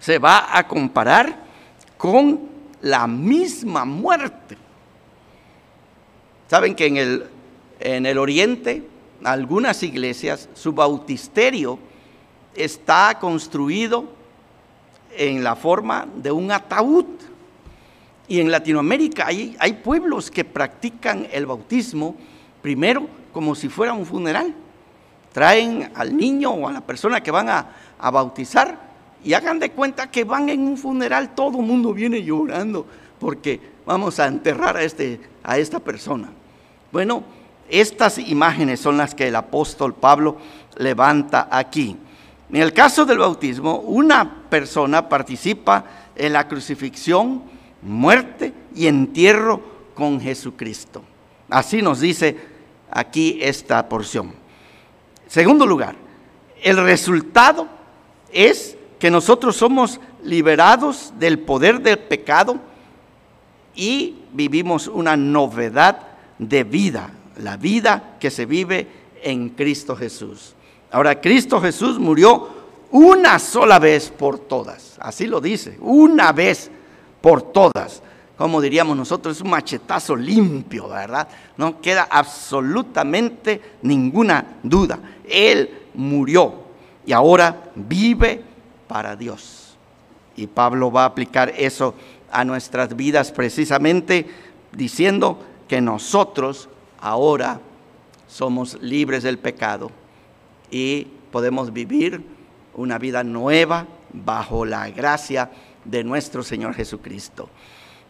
se 0.00 0.18
va 0.18 0.56
a 0.56 0.66
comparar 0.66 1.44
con 1.96 2.48
la 2.82 3.06
misma 3.06 3.84
muerte. 3.84 4.58
Saben 6.48 6.74
que 6.74 6.86
en 6.86 6.96
el, 6.96 7.26
en 7.80 8.06
el 8.06 8.18
oriente, 8.18 8.86
algunas 9.22 9.82
iglesias, 9.82 10.48
su 10.54 10.72
bautisterio 10.72 11.78
está 12.54 13.18
construido 13.18 14.04
en 15.16 15.42
la 15.42 15.56
forma 15.56 16.06
de 16.16 16.30
un 16.30 16.50
ataúd. 16.50 17.06
Y 18.26 18.40
en 18.40 18.50
Latinoamérica 18.50 19.26
hay, 19.26 19.56
hay 19.58 19.74
pueblos 19.74 20.30
que 20.30 20.44
practican 20.44 21.26
el 21.30 21.46
bautismo 21.46 22.16
primero 22.62 23.06
como 23.32 23.54
si 23.54 23.68
fuera 23.68 23.92
un 23.92 24.06
funeral. 24.06 24.54
Traen 25.32 25.90
al 25.94 26.16
niño 26.16 26.50
o 26.50 26.68
a 26.68 26.72
la 26.72 26.80
persona 26.80 27.20
que 27.22 27.30
van 27.30 27.48
a, 27.48 27.66
a 27.98 28.10
bautizar 28.10 28.78
y 29.24 29.32
hagan 29.32 29.58
de 29.58 29.70
cuenta 29.70 30.10
que 30.10 30.24
van 30.24 30.48
en 30.48 30.60
un 30.60 30.76
funeral, 30.76 31.34
todo 31.34 31.58
el 31.58 31.66
mundo 31.66 31.92
viene 31.92 32.22
llorando 32.22 32.86
porque 33.18 33.60
vamos 33.86 34.20
a 34.20 34.26
enterrar 34.26 34.76
a, 34.76 34.82
este, 34.82 35.20
a 35.42 35.58
esta 35.58 35.80
persona. 35.80 36.28
Bueno, 36.92 37.24
estas 37.68 38.18
imágenes 38.18 38.80
son 38.80 38.96
las 38.96 39.14
que 39.14 39.28
el 39.28 39.36
apóstol 39.36 39.94
Pablo 39.94 40.36
levanta 40.76 41.48
aquí. 41.50 41.96
En 42.50 42.60
el 42.60 42.72
caso 42.72 43.04
del 43.04 43.18
bautismo, 43.18 43.78
una 43.78 44.42
persona 44.48 45.08
participa 45.08 45.84
en 46.14 46.34
la 46.34 46.46
crucifixión, 46.46 47.42
muerte 47.84 48.52
y 48.74 48.86
entierro 48.86 49.60
con 49.94 50.20
Jesucristo. 50.20 51.02
Así 51.48 51.82
nos 51.82 52.00
dice 52.00 52.36
aquí 52.90 53.38
esta 53.40 53.88
porción. 53.88 54.32
Segundo 55.28 55.66
lugar, 55.66 55.94
el 56.62 56.76
resultado 56.82 57.68
es 58.32 58.76
que 58.98 59.10
nosotros 59.10 59.56
somos 59.56 60.00
liberados 60.22 61.12
del 61.18 61.38
poder 61.38 61.80
del 61.80 61.98
pecado 61.98 62.58
y 63.74 64.16
vivimos 64.32 64.88
una 64.88 65.16
novedad 65.16 65.98
de 66.38 66.64
vida, 66.64 67.10
la 67.36 67.56
vida 67.56 68.16
que 68.18 68.30
se 68.30 68.46
vive 68.46 68.88
en 69.22 69.50
Cristo 69.50 69.96
Jesús. 69.96 70.54
Ahora, 70.90 71.20
Cristo 71.20 71.60
Jesús 71.60 71.98
murió 71.98 72.48
una 72.90 73.38
sola 73.38 73.78
vez 73.78 74.10
por 74.10 74.38
todas, 74.38 74.96
así 75.00 75.26
lo 75.26 75.40
dice, 75.40 75.76
una 75.80 76.30
vez 76.32 76.70
por 77.24 77.40
todas. 77.40 78.02
Como 78.36 78.60
diríamos 78.60 78.94
nosotros, 78.94 79.36
es 79.36 79.42
un 79.42 79.48
machetazo 79.48 80.14
limpio, 80.14 80.90
¿verdad? 80.90 81.26
No 81.56 81.80
queda 81.80 82.06
absolutamente 82.10 83.62
ninguna 83.80 84.58
duda. 84.62 84.98
Él 85.26 85.70
murió 85.94 86.52
y 87.06 87.14
ahora 87.14 87.70
vive 87.74 88.42
para 88.86 89.16
Dios. 89.16 89.74
Y 90.36 90.48
Pablo 90.48 90.92
va 90.92 91.04
a 91.04 91.06
aplicar 91.06 91.50
eso 91.56 91.94
a 92.30 92.44
nuestras 92.44 92.94
vidas 92.94 93.32
precisamente 93.32 94.26
diciendo 94.72 95.42
que 95.66 95.80
nosotros 95.80 96.68
ahora 97.00 97.58
somos 98.28 98.76
libres 98.82 99.22
del 99.22 99.38
pecado 99.38 99.90
y 100.70 101.06
podemos 101.32 101.72
vivir 101.72 102.22
una 102.74 102.98
vida 102.98 103.24
nueva 103.24 103.86
bajo 104.12 104.66
la 104.66 104.90
gracia 104.90 105.50
de 105.84 106.04
nuestro 106.04 106.42
Señor 106.42 106.74
Jesucristo. 106.74 107.48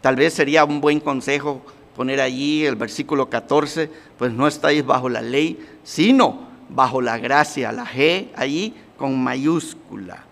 Tal 0.00 0.16
vez 0.16 0.34
sería 0.34 0.64
un 0.64 0.80
buen 0.80 1.00
consejo 1.00 1.62
poner 1.96 2.20
allí 2.20 2.64
el 2.66 2.76
versículo 2.76 3.30
14, 3.30 3.90
pues 4.18 4.32
no 4.32 4.46
estáis 4.46 4.84
bajo 4.84 5.08
la 5.08 5.20
ley, 5.20 5.58
sino 5.82 6.48
bajo 6.68 7.00
la 7.00 7.18
gracia, 7.18 7.72
la 7.72 7.86
G 7.86 8.28
allí 8.36 8.74
con 8.96 9.22
mayúscula 9.22 10.24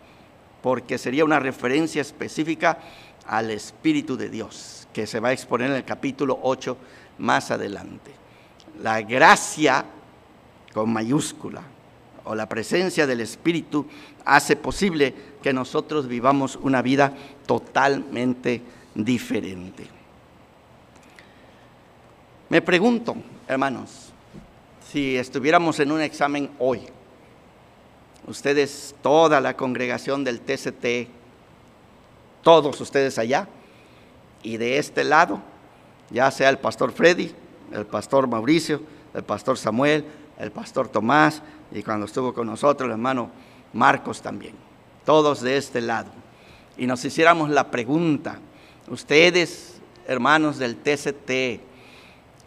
porque 0.62 0.96
sería 0.96 1.24
una 1.24 1.40
referencia 1.40 2.00
específica 2.00 2.78
al 3.26 3.50
Espíritu 3.50 4.16
de 4.16 4.30
Dios, 4.30 4.88
que 4.92 5.06
se 5.06 5.20
va 5.20 5.28
a 5.28 5.32
exponer 5.32 5.70
en 5.70 5.76
el 5.76 5.84
capítulo 5.84 6.38
8 6.42 6.76
más 7.18 7.50
adelante. 7.50 8.12
La 8.80 9.02
gracia 9.02 9.84
con 10.72 10.92
mayúscula 10.92 11.62
o 12.24 12.34
la 12.34 12.48
presencia 12.48 13.06
del 13.06 13.20
Espíritu 13.20 13.86
hace 14.24 14.54
posible 14.54 15.14
que 15.42 15.52
nosotros 15.52 16.06
vivamos 16.06 16.56
una 16.62 16.80
vida 16.80 17.12
totalmente 17.46 18.62
diferente. 18.94 19.86
Me 22.48 22.60
pregunto, 22.60 23.16
hermanos, 23.48 24.12
si 24.90 25.16
estuviéramos 25.16 25.80
en 25.80 25.90
un 25.90 26.02
examen 26.02 26.50
hoy, 26.58 26.82
ustedes, 28.26 28.94
toda 29.02 29.40
la 29.40 29.56
congregación 29.56 30.22
del 30.22 30.40
TCT, 30.40 31.08
todos 32.42 32.80
ustedes 32.80 33.18
allá, 33.18 33.48
y 34.42 34.58
de 34.58 34.78
este 34.78 35.04
lado, 35.04 35.40
ya 36.10 36.30
sea 36.30 36.50
el 36.50 36.58
pastor 36.58 36.92
Freddy, 36.92 37.32
el 37.72 37.86
pastor 37.86 38.28
Mauricio, 38.28 38.82
el 39.14 39.22
pastor 39.22 39.56
Samuel, 39.56 40.04
el 40.38 40.50
pastor 40.50 40.88
Tomás, 40.88 41.42
y 41.70 41.82
cuando 41.82 42.06
estuvo 42.06 42.34
con 42.34 42.46
nosotros 42.46 42.86
el 42.86 42.92
hermano 42.92 43.30
Marcos 43.72 44.20
también, 44.20 44.54
todos 45.04 45.40
de 45.40 45.56
este 45.56 45.80
lado. 45.80 46.21
Y 46.82 46.86
nos 46.88 47.04
hiciéramos 47.04 47.48
la 47.48 47.70
pregunta, 47.70 48.40
ustedes, 48.88 49.74
hermanos 50.08 50.58
del 50.58 50.74
TCT, 50.74 51.62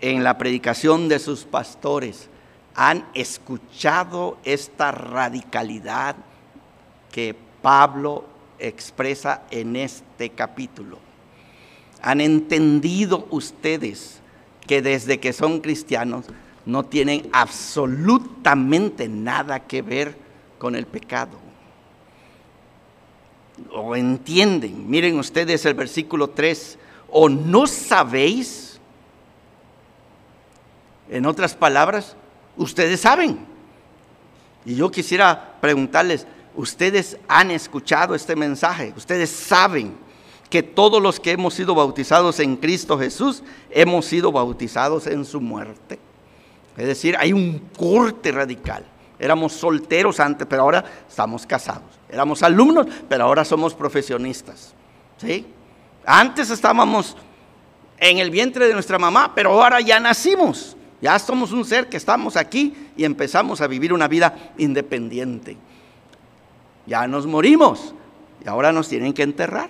en 0.01 0.25
la 0.25 0.37
predicación 0.37 1.07
de 1.07 1.19
sus 1.19 1.45
pastores, 1.45 2.27
han 2.73 3.07
escuchado 3.13 4.37
esta 4.43 4.91
radicalidad 4.91 6.17
que 7.13 7.33
Pablo 7.61 8.25
expresa 8.59 9.43
en 9.51 9.77
este 9.77 10.31
capítulo. 10.31 10.99
Han 12.01 12.19
entendido 12.19 13.27
ustedes 13.29 14.19
que 14.67 14.81
desde 14.81 15.21
que 15.21 15.31
son 15.31 15.61
cristianos 15.61 16.25
no 16.65 16.83
tienen 16.83 17.29
absolutamente 17.31 19.07
nada 19.07 19.61
que 19.61 19.81
ver 19.81 20.17
con 20.59 20.75
el 20.75 20.87
pecado. 20.87 21.44
O 23.71 23.95
entienden, 23.95 24.89
miren 24.89 25.17
ustedes 25.17 25.65
el 25.65 25.73
versículo 25.73 26.29
3, 26.29 26.77
o 27.09 27.29
no 27.29 27.67
sabéis, 27.67 28.79
en 31.09 31.25
otras 31.25 31.55
palabras, 31.55 32.15
ustedes 32.57 33.01
saben. 33.01 33.45
Y 34.65 34.75
yo 34.75 34.89
quisiera 34.89 35.55
preguntarles, 35.61 36.25
¿ustedes 36.55 37.17
han 37.27 37.51
escuchado 37.51 38.15
este 38.15 38.35
mensaje? 38.35 38.93
¿Ustedes 38.97 39.29
saben 39.29 39.95
que 40.49 40.63
todos 40.63 41.01
los 41.01 41.19
que 41.19 41.31
hemos 41.31 41.53
sido 41.53 41.75
bautizados 41.75 42.39
en 42.39 42.57
Cristo 42.57 42.97
Jesús 42.97 43.43
hemos 43.69 44.05
sido 44.05 44.31
bautizados 44.31 45.07
en 45.07 45.23
su 45.23 45.39
muerte? 45.39 45.99
Es 46.75 46.87
decir, 46.87 47.15
hay 47.17 47.31
un 47.31 47.59
corte 47.77 48.31
radical. 48.31 48.85
Éramos 49.19 49.53
solteros 49.53 50.19
antes, 50.19 50.45
pero 50.47 50.63
ahora 50.63 50.83
estamos 51.07 51.45
casados. 51.45 51.94
Éramos 52.09 52.43
alumnos, 52.43 52.87
pero 53.09 53.25
ahora 53.25 53.43
somos 53.45 53.73
profesionistas. 53.73 54.73
¿Sí? 55.17 55.45
Antes 56.05 56.49
estábamos 56.49 57.15
en 57.97 58.19
el 58.19 58.29
vientre 58.29 58.67
de 58.67 58.73
nuestra 58.73 58.99
mamá, 58.99 59.33
pero 59.33 59.51
ahora 59.51 59.81
ya 59.81 59.99
nacimos. 59.99 60.75
Ya 61.01 61.17
somos 61.19 61.51
un 61.51 61.65
ser 61.65 61.89
que 61.89 61.97
estamos 61.97 62.35
aquí 62.35 62.73
y 62.95 63.03
empezamos 63.03 63.61
a 63.61 63.67
vivir 63.67 63.93
una 63.93 64.07
vida 64.07 64.53
independiente. 64.57 65.57
Ya 66.85 67.07
nos 67.07 67.25
morimos 67.25 67.93
y 68.43 68.47
ahora 68.47 68.71
nos 68.71 68.87
tienen 68.87 69.13
que 69.13 69.23
enterrar. 69.23 69.69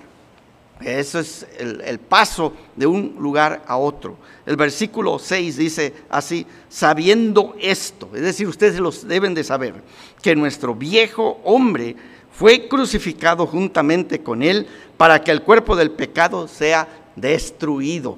Eso 0.82 1.20
es 1.20 1.48
el, 1.58 2.00
paso 2.00 2.54
de 2.76 2.86
un 2.86 3.16
lugar 3.18 3.64
a 3.66 3.78
otro. 3.78 4.18
El 4.46 4.58
versículo 4.58 5.18
6 5.18 5.56
dice 5.56 5.94
así, 6.10 6.46
sabiendo 6.68 7.56
esto, 7.62 8.10
es 8.14 8.22
decir, 8.22 8.48
ustedes 8.48 8.80
los 8.80 9.08
deben 9.08 9.34
de 9.34 9.46
saber, 9.46 9.76
que 10.22 10.36
nuestro 10.36 10.76
viejo 10.76 11.40
hombre 11.46 11.96
fue 12.38 12.68
crucificado 12.68 13.48
juntamente 13.48 14.22
con 14.22 14.44
él 14.44 14.68
para 14.98 15.24
que 15.24 15.32
el 15.32 15.42
cuerpo 15.42 15.76
del 15.76 15.92
pecado 15.92 16.48
sea 16.48 16.88
destruido, 17.16 18.18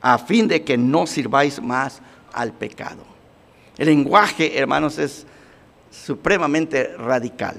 a 0.00 0.18
fin 0.18 0.48
de 0.48 0.62
que 0.62 0.76
no 0.76 1.06
sirváis 1.06 1.62
más 1.62 2.00
al 2.32 2.52
pecado. 2.52 3.04
El 3.78 3.86
lenguaje, 3.86 4.58
hermanos, 4.58 4.98
es 4.98 5.26
supremamente 5.90 6.96
radical. 6.96 7.56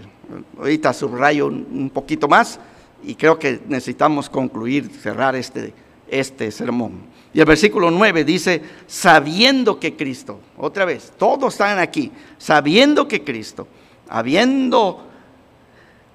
Ahorita 0.58 0.94
subrayo 0.94 1.48
un 1.48 1.90
poquito 1.94 2.28
más 2.28 2.60
y 3.04 3.16
creo 3.16 3.40
que 3.40 3.62
necesitamos 3.68 4.30
concluir, 4.30 4.90
cerrar 5.02 5.36
este, 5.36 5.74
este 6.08 6.52
sermón. 6.52 7.16
Y 7.34 7.40
el 7.40 7.46
versículo 7.46 7.92
9 7.92 8.24
dice, 8.24 8.62
sabiendo 8.88 9.80
que 9.80 9.96
Cristo, 9.96 10.40
otra 10.58 10.86
vez, 10.86 11.14
todos 11.18 11.54
están 11.54 11.80
aquí, 11.80 12.12
sabiendo 12.38 13.08
que 13.08 13.24
Cristo, 13.24 13.68
habiendo 14.10 15.15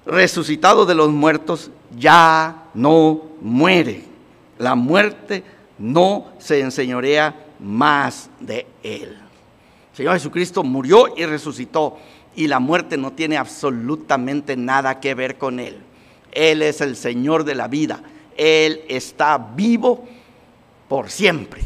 resucitado 0.05 0.85
de 0.85 0.95
los 0.95 1.09
muertos, 1.09 1.71
ya 1.97 2.65
no 2.73 3.21
muere. 3.41 4.03
La 4.57 4.75
muerte 4.75 5.43
no 5.77 6.33
se 6.39 6.59
enseñorea 6.59 7.35
más 7.59 8.29
de 8.39 8.67
él. 8.83 9.17
Señor 9.93 10.13
Jesucristo 10.13 10.63
murió 10.63 11.13
y 11.15 11.25
resucitó 11.25 11.97
y 12.35 12.47
la 12.47 12.59
muerte 12.59 12.97
no 12.97 13.11
tiene 13.11 13.37
absolutamente 13.37 14.55
nada 14.55 14.99
que 14.99 15.13
ver 15.13 15.37
con 15.37 15.59
él. 15.59 15.77
Él 16.31 16.61
es 16.61 16.81
el 16.81 16.95
Señor 16.95 17.43
de 17.43 17.55
la 17.55 17.67
vida. 17.67 18.01
Él 18.37 18.83
está 18.87 19.37
vivo 19.37 20.07
por 20.87 21.09
siempre. 21.09 21.61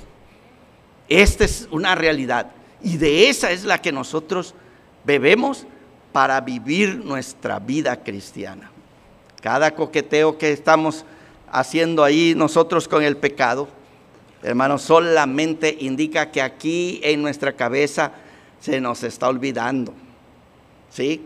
Esta 1.08 1.46
es 1.46 1.68
una 1.72 1.94
realidad 1.94 2.52
y 2.82 2.98
de 2.98 3.30
esa 3.30 3.52
es 3.52 3.64
la 3.64 3.80
que 3.80 3.92
nosotros 3.92 4.56
bebemos 5.04 5.68
para 6.16 6.40
vivir 6.40 7.04
nuestra 7.04 7.60
vida 7.60 8.02
cristiana. 8.02 8.72
Cada 9.42 9.76
coqueteo 9.76 10.38
que 10.38 10.54
estamos 10.54 11.04
haciendo 11.52 12.06
ahí 12.06 12.34
nosotros 12.38 12.88
con 12.88 13.04
el 13.04 13.18
pecado, 13.18 13.68
hermanos, 14.42 14.84
solamente 14.84 15.76
indica 15.78 16.32
que 16.32 16.42
aquí 16.42 17.02
en 17.04 17.22
nuestra 17.22 17.52
cabeza 17.52 18.14
se 18.62 18.80
nos 18.80 19.04
está 19.04 19.28
olvidando. 19.28 19.92
¿Sí? 20.90 21.22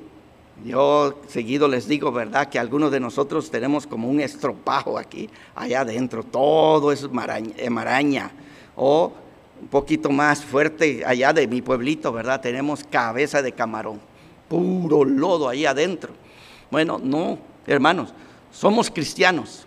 Yo 0.66 1.22
seguido 1.28 1.68
les 1.68 1.88
digo, 1.88 2.12
¿verdad? 2.12 2.50
Que 2.50 2.58
algunos 2.58 2.92
de 2.92 3.00
nosotros 3.00 3.52
tenemos 3.52 3.86
como 3.86 4.10
un 4.10 4.20
estropajo 4.20 4.98
aquí, 4.98 5.30
allá 5.54 5.82
adentro, 5.82 6.24
todo 6.24 6.92
es 6.92 7.08
maraña, 7.12 7.54
eh, 7.58 7.70
maraña. 7.70 8.32
O 8.76 9.14
un 9.62 9.68
poquito 9.68 10.10
más 10.10 10.44
fuerte, 10.44 11.04
allá 11.06 11.32
de 11.32 11.48
mi 11.48 11.62
pueblito, 11.62 12.12
¿verdad? 12.12 12.42
Tenemos 12.42 12.84
cabeza 12.84 13.44
de 13.44 13.52
camarón, 13.52 14.09
puro 14.50 15.06
lodo 15.06 15.48
ahí 15.48 15.66
adentro. 15.66 16.12
Bueno, 16.70 17.00
no, 17.02 17.38
hermanos, 17.66 18.14
somos 18.52 18.90
cristianos. 18.90 19.66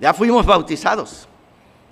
Ya 0.00 0.12
fuimos 0.12 0.44
bautizados, 0.44 1.26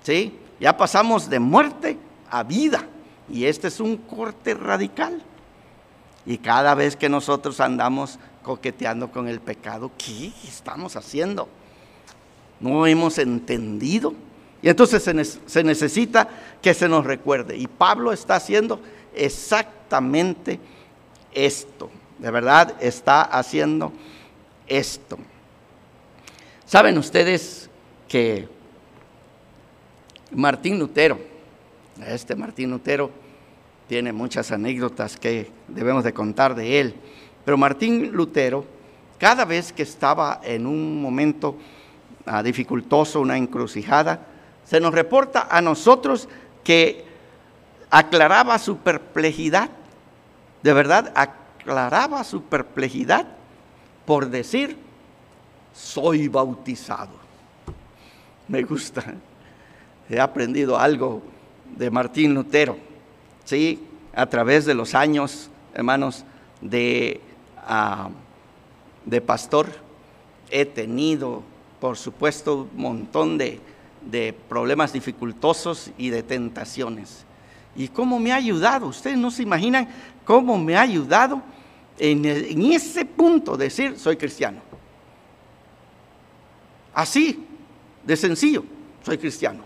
¿sí? 0.03 0.37
Ya 0.59 0.77
pasamos 0.77 1.29
de 1.29 1.39
muerte 1.39 1.97
a 2.29 2.43
vida. 2.43 2.87
Y 3.29 3.45
este 3.45 3.69
es 3.69 3.79
un 3.79 3.97
corte 3.97 4.53
radical. 4.53 5.23
Y 6.25 6.37
cada 6.37 6.75
vez 6.75 6.95
que 6.95 7.09
nosotros 7.09 7.59
andamos 7.59 8.19
coqueteando 8.43 9.11
con 9.11 9.27
el 9.27 9.39
pecado, 9.39 9.91
¿qué 9.97 10.31
estamos 10.47 10.95
haciendo? 10.95 11.47
No 12.59 12.85
hemos 12.85 13.17
entendido. 13.17 14.13
Y 14.61 14.69
entonces 14.69 15.03
se, 15.45 15.63
necesita 15.63 16.29
que 16.61 16.73
se 16.73 16.87
nos 16.87 17.05
recuerde. 17.05 17.57
Y 17.57 17.67
Pablo 17.67 18.13
está 18.13 18.35
haciendo 18.35 18.79
exactamente 19.13 20.59
esto. 21.33 21.89
De 22.19 22.31
verdad 22.31 22.75
está 22.79 23.21
haciendo 23.23 23.91
esto. 24.67 25.17
¿Saben 26.65 26.97
ustedes 26.97 27.69
que 28.07 28.47
Martín 30.31 30.79
Lutero, 30.79 31.19
este 32.07 32.35
Martín 32.35 32.71
Lutero, 32.71 33.11
tiene 33.87 34.11
muchas 34.11 34.51
anécdotas 34.51 35.17
que 35.17 35.51
debemos 35.67 36.03
de 36.03 36.13
contar 36.13 36.55
de 36.55 36.79
él. 36.79 36.95
Pero 37.45 37.57
Martín 37.57 38.11
Lutero, 38.11 38.65
cada 39.17 39.45
vez 39.45 39.71
que 39.73 39.83
estaba 39.83 40.41
en 40.43 40.65
un 40.65 41.01
momento 41.01 41.57
ah, 42.25 42.41
dificultoso, 42.41 43.21
una 43.21 43.37
encrucijada, 43.37 44.27
se 44.65 44.79
nos 44.79 44.93
reporta 44.93 45.47
a 45.49 45.61
nosotros 45.61 46.29
que 46.63 47.05
aclaraba 47.89 48.57
su 48.57 48.77
perplejidad, 48.77 49.69
de 50.63 50.73
verdad, 50.73 51.11
aclaraba 51.15 52.23
su 52.23 52.43
perplejidad 52.43 53.27
por 54.05 54.29
decir, 54.29 54.77
soy 55.73 56.27
bautizado. 56.27 57.23
Me 58.47 58.63
gusta, 58.63 59.03
he 60.09 60.19
aprendido 60.19 60.77
algo 60.77 61.21
de 61.77 61.89
Martín 61.89 62.33
Lutero. 62.33 62.77
¿sí? 63.45 63.87
A 64.13 64.25
través 64.25 64.65
de 64.65 64.73
los 64.73 64.93
años, 64.93 65.49
hermanos, 65.73 66.25
de, 66.61 67.21
ah, 67.57 68.09
de 69.05 69.21
pastor, 69.21 69.67
he 70.49 70.65
tenido, 70.65 71.43
por 71.79 71.97
supuesto, 71.97 72.69
un 72.73 72.81
montón 72.81 73.37
de, 73.37 73.59
de 74.01 74.33
problemas 74.49 74.93
dificultosos 74.93 75.91
y 75.97 76.09
de 76.09 76.23
tentaciones. 76.23 77.25
¿Y 77.75 77.87
cómo 77.87 78.19
me 78.19 78.31
ha 78.31 78.35
ayudado? 78.35 78.87
Ustedes 78.87 79.17
no 79.17 79.31
se 79.31 79.43
imaginan 79.43 79.87
cómo 80.25 80.57
me 80.57 80.75
ha 80.75 80.81
ayudado 80.81 81.41
en, 81.97 82.25
ese 82.71 83.05
punto 83.05 83.57
decir 83.57 83.97
soy 83.97 84.17
cristiano. 84.17 84.61
Así, 86.93 87.45
de 88.03 88.15
sencillo, 88.15 88.63
soy 89.03 89.17
cristiano. 89.17 89.63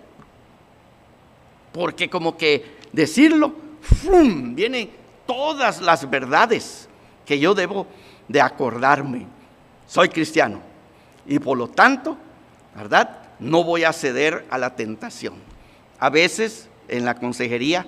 Porque 1.74 2.10
como 2.10 2.38
que 2.38 2.78
decirlo 2.92 3.54
¡fum! 3.82 4.56
vienen 4.56 4.90
todas 5.26 5.82
las 5.82 6.10
verdades 6.10 6.88
que 7.26 7.40
yo 7.40 7.54
debo 7.54 7.88
de 8.28 8.42
acordarme. 8.42 9.28
Soy 9.86 10.10
cristiano 10.10 10.62
y 11.26 11.40
por 11.40 11.58
lo 11.58 11.68
tanto, 11.68 12.18
¿verdad? 12.76 13.20
No 13.40 13.64
voy 13.64 13.84
a 13.84 13.94
ceder 13.94 14.46
a 14.50 14.58
la 14.58 14.76
tentación. 14.76 15.36
A 16.00 16.10
veces 16.10 16.70
en 16.88 17.06
la 17.06 17.16
consejería 17.16 17.86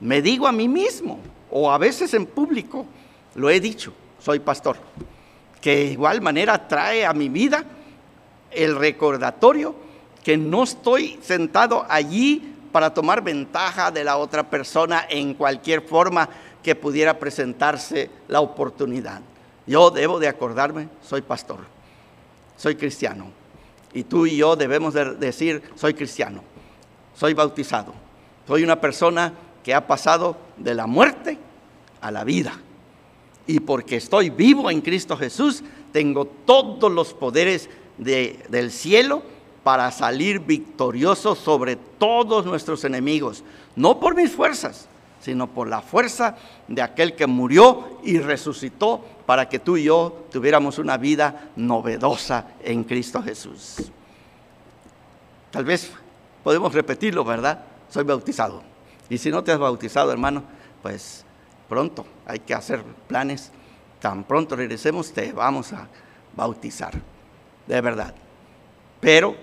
me 0.00 0.22
digo 0.22 0.46
a 0.46 0.52
mí 0.52 0.68
mismo 0.68 1.18
o 1.50 1.70
a 1.70 1.78
veces 1.78 2.14
en 2.14 2.26
público, 2.26 2.86
lo 3.34 3.50
he 3.50 3.60
dicho, 3.60 3.92
soy 4.20 4.38
pastor, 4.38 4.76
que 5.60 5.76
de 5.76 5.84
igual 5.92 6.20
manera 6.20 6.68
trae 6.68 7.04
a 7.04 7.12
mi 7.12 7.28
vida 7.28 7.64
el 8.50 8.76
recordatorio 8.76 9.74
que 10.22 10.36
no 10.36 10.62
estoy 10.62 11.18
sentado 11.22 11.86
allí 11.88 12.54
para 12.70 12.92
tomar 12.92 13.22
ventaja 13.22 13.90
de 13.90 14.04
la 14.04 14.18
otra 14.18 14.48
persona 14.48 15.06
en 15.08 15.34
cualquier 15.34 15.82
forma 15.82 16.28
que 16.62 16.74
pudiera 16.74 17.18
presentarse 17.18 18.10
la 18.28 18.40
oportunidad. 18.40 19.20
Yo 19.66 19.90
debo 19.90 20.18
de 20.18 20.28
acordarme, 20.28 20.88
soy 21.02 21.22
pastor, 21.22 21.60
soy 22.56 22.76
cristiano. 22.76 23.30
Y 23.92 24.04
tú 24.04 24.26
y 24.26 24.36
yo 24.36 24.54
debemos 24.54 24.92
de 24.92 25.14
decir, 25.14 25.62
soy 25.74 25.94
cristiano, 25.94 26.42
soy 27.14 27.32
bautizado, 27.32 27.94
soy 28.48 28.64
una 28.64 28.80
persona 28.80 29.34
que 29.62 29.74
ha 29.74 29.86
pasado 29.86 30.38
de 30.56 30.74
la 30.74 30.86
muerte 30.86 31.36
a 32.00 32.10
la 32.10 32.24
vida. 32.24 32.54
Y 33.46 33.60
porque 33.60 33.96
estoy 33.96 34.30
vivo 34.30 34.70
en 34.70 34.80
Cristo 34.80 35.18
Jesús, 35.18 35.62
tengo 35.92 36.24
todos 36.24 36.90
los 36.90 37.12
poderes 37.12 37.68
del 37.98 38.70
cielo 38.70 39.22
para 39.62 39.90
salir 39.90 40.40
victorioso 40.40 41.34
sobre 41.34 41.76
todos 41.76 42.46
nuestros 42.46 42.84
enemigos, 42.84 43.44
no 43.76 44.00
por 44.00 44.14
mis 44.14 44.32
fuerzas, 44.32 44.88
sino 45.20 45.48
por 45.48 45.68
la 45.68 45.82
fuerza 45.82 46.38
de 46.68 46.80
aquel 46.80 47.14
que 47.14 47.26
murió 47.26 47.98
y 48.02 48.18
resucitó 48.18 49.04
para 49.26 49.46
que 49.50 49.58
tú 49.58 49.76
y 49.76 49.84
yo 49.84 50.24
tuviéramos 50.32 50.78
una 50.78 50.96
vida 50.96 51.50
novedosa 51.56 52.46
en 52.64 52.84
Cristo 52.84 53.22
Jesús. 53.22 53.92
Tal 55.50 55.66
vez 55.66 55.92
podemos 56.42 56.72
repetirlo, 56.72 57.24
¿verdad? 57.24 57.67
Soy 57.88 58.04
bautizado. 58.04 58.62
Y 59.08 59.18
si 59.18 59.30
no 59.30 59.42
te 59.42 59.52
has 59.52 59.58
bautizado, 59.58 60.12
hermano, 60.12 60.42
pues 60.82 61.24
pronto 61.68 62.06
hay 62.26 62.40
que 62.40 62.54
hacer 62.54 62.82
planes. 63.06 63.50
Tan 64.00 64.24
pronto 64.24 64.56
regresemos, 64.56 65.12
te 65.12 65.32
vamos 65.32 65.72
a 65.72 65.88
bautizar. 66.36 66.94
De 67.66 67.80
verdad. 67.80 68.14
Pero 69.00 69.36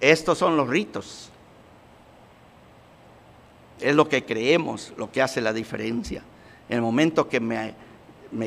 estos 0.00 0.38
son 0.38 0.56
los 0.56 0.68
ritos. 0.68 1.30
Es 3.80 3.94
lo 3.94 4.08
que 4.08 4.24
creemos, 4.24 4.92
lo 4.96 5.10
que 5.10 5.22
hace 5.22 5.40
la 5.40 5.52
diferencia. 5.52 6.22
En 6.68 6.76
el 6.76 6.82
momento 6.82 7.28
que 7.28 7.40
me, 7.40 7.74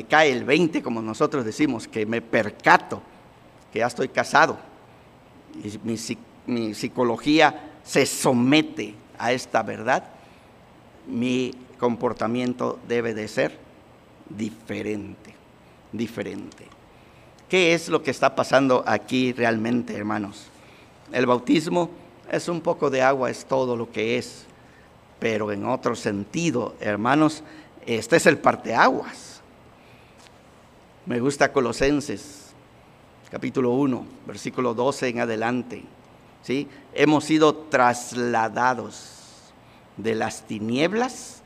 cae 0.08 0.32
el 0.32 0.44
20, 0.44 0.82
como 0.82 1.02
nosotros 1.02 1.44
decimos, 1.44 1.86
que 1.86 2.06
me 2.06 2.22
percato 2.22 3.02
que 3.72 3.80
ya 3.80 3.86
estoy 3.86 4.08
casado, 4.08 4.58
y 5.62 5.78
mi 6.46 6.74
psicología 6.74 7.75
se 7.86 8.04
somete 8.04 8.94
a 9.18 9.32
esta 9.32 9.62
verdad, 9.62 10.04
mi 11.06 11.52
comportamiento 11.78 12.78
debe 12.88 13.14
de 13.14 13.28
ser 13.28 13.58
diferente, 14.28 15.34
diferente. 15.92 16.66
¿Qué 17.48 17.74
es 17.74 17.88
lo 17.88 18.02
que 18.02 18.10
está 18.10 18.34
pasando 18.34 18.82
aquí 18.86 19.32
realmente, 19.32 19.94
hermanos? 19.94 20.46
El 21.12 21.26
bautismo 21.26 21.90
es 22.30 22.48
un 22.48 22.60
poco 22.60 22.90
de 22.90 23.02
agua, 23.02 23.30
es 23.30 23.46
todo 23.46 23.76
lo 23.76 23.92
que 23.92 24.18
es, 24.18 24.46
pero 25.20 25.52
en 25.52 25.64
otro 25.64 25.94
sentido, 25.94 26.74
hermanos, 26.80 27.44
este 27.86 28.16
es 28.16 28.26
el 28.26 28.38
parteaguas. 28.38 29.40
Me 31.06 31.20
gusta 31.20 31.52
Colosenses, 31.52 32.46
capítulo 33.30 33.70
1, 33.70 34.04
versículo 34.26 34.74
12 34.74 35.08
en 35.08 35.20
adelante. 35.20 35.84
Hemos 36.94 37.24
sido 37.24 37.54
trasladados 37.54 39.12
de 39.96 40.14
las 40.14 40.42
tinieblas 40.42 41.42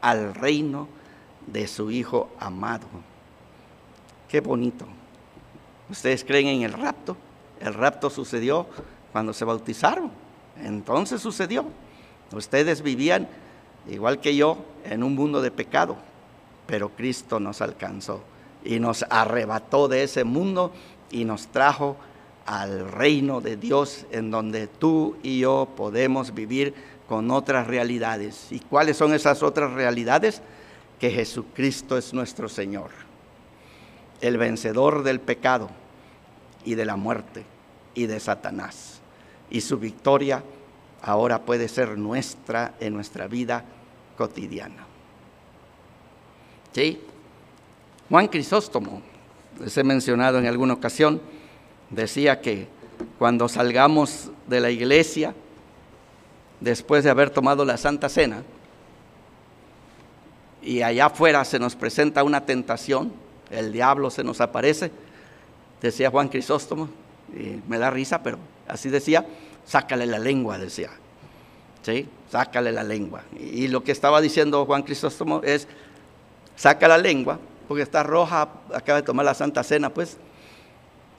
al 0.00 0.34
reino 0.34 0.88
de 1.46 1.66
su 1.66 1.90
Hijo 1.90 2.30
amado. 2.38 2.86
Qué 4.28 4.40
bonito. 4.40 4.86
¿Ustedes 5.90 6.24
creen 6.24 6.46
en 6.46 6.62
el 6.62 6.72
rapto? 6.72 7.16
El 7.60 7.74
rapto 7.74 8.08
sucedió 8.08 8.66
cuando 9.12 9.32
se 9.32 9.44
bautizaron. 9.44 10.10
Entonces 10.62 11.20
sucedió. 11.20 11.66
Ustedes 12.32 12.82
vivían, 12.82 13.28
igual 13.88 14.20
que 14.20 14.34
yo, 14.34 14.58
en 14.84 15.02
un 15.02 15.14
mundo 15.14 15.42
de 15.42 15.50
pecado, 15.50 15.96
pero 16.66 16.90
Cristo 16.90 17.38
nos 17.38 17.60
alcanzó 17.60 18.22
y 18.64 18.80
nos 18.80 19.04
arrebató 19.10 19.88
de 19.88 20.04
ese 20.04 20.24
mundo 20.24 20.72
y 21.10 21.24
nos 21.24 21.48
trajo 21.48 21.96
al 22.46 22.90
reino 22.90 23.40
de 23.40 23.56
Dios 23.56 24.06
en 24.10 24.30
donde 24.30 24.66
tú 24.66 25.16
y 25.22 25.40
yo 25.40 25.68
podemos 25.76 26.34
vivir 26.34 26.74
con 27.08 27.30
otras 27.30 27.66
realidades. 27.66 28.48
¿Y 28.50 28.60
cuáles 28.60 28.96
son 28.96 29.14
esas 29.14 29.42
otras 29.42 29.72
realidades? 29.72 30.42
Que 30.98 31.10
Jesucristo 31.10 31.98
es 31.98 32.14
nuestro 32.14 32.48
Señor, 32.48 32.90
el 34.20 34.38
vencedor 34.38 35.02
del 35.02 35.20
pecado 35.20 35.70
y 36.64 36.74
de 36.74 36.84
la 36.84 36.96
muerte 36.96 37.44
y 37.94 38.06
de 38.06 38.20
Satanás. 38.20 39.00
Y 39.50 39.60
su 39.60 39.78
victoria 39.78 40.42
ahora 41.02 41.42
puede 41.42 41.68
ser 41.68 41.98
nuestra 41.98 42.74
en 42.80 42.94
nuestra 42.94 43.26
vida 43.26 43.64
cotidiana. 44.16 44.86
¿Sí? 46.72 47.00
Juan 48.08 48.28
Crisóstomo, 48.28 49.02
les 49.60 49.76
he 49.76 49.84
mencionado 49.84 50.38
en 50.38 50.46
alguna 50.46 50.74
ocasión, 50.74 51.20
decía 51.92 52.40
que 52.40 52.66
cuando 53.18 53.48
salgamos 53.48 54.30
de 54.46 54.60
la 54.60 54.70
iglesia, 54.70 55.34
después 56.60 57.04
de 57.04 57.10
haber 57.10 57.30
tomado 57.30 57.64
la 57.64 57.76
Santa 57.76 58.08
Cena, 58.08 58.42
y 60.62 60.82
allá 60.82 61.06
afuera 61.06 61.44
se 61.44 61.58
nos 61.58 61.76
presenta 61.76 62.22
una 62.24 62.46
tentación, 62.46 63.12
el 63.50 63.72
diablo 63.72 64.10
se 64.10 64.24
nos 64.24 64.40
aparece, 64.40 64.90
decía 65.80 66.10
Juan 66.10 66.28
Crisóstomo, 66.28 66.88
y 67.36 67.60
me 67.68 67.78
da 67.78 67.90
risa, 67.90 68.22
pero 68.22 68.38
así 68.68 68.88
decía, 68.88 69.26
sácale 69.66 70.06
la 70.06 70.18
lengua, 70.18 70.58
decía. 70.58 70.90
¿Sí? 71.82 72.08
Sácale 72.30 72.70
la 72.70 72.84
lengua. 72.84 73.22
Y, 73.38 73.66
lo 73.66 73.82
que 73.82 73.90
estaba 73.90 74.20
diciendo 74.20 74.64
Juan 74.64 74.84
Crisóstomo 74.84 75.42
es, 75.42 75.66
saca 76.54 76.86
la 76.86 76.96
lengua, 76.96 77.40
porque 77.66 77.82
está 77.82 78.04
roja, 78.04 78.48
acaba 78.72 79.00
de 79.00 79.06
tomar 79.06 79.24
la 79.24 79.34
Santa 79.34 79.64
Cena, 79.64 79.90
pues, 79.90 80.16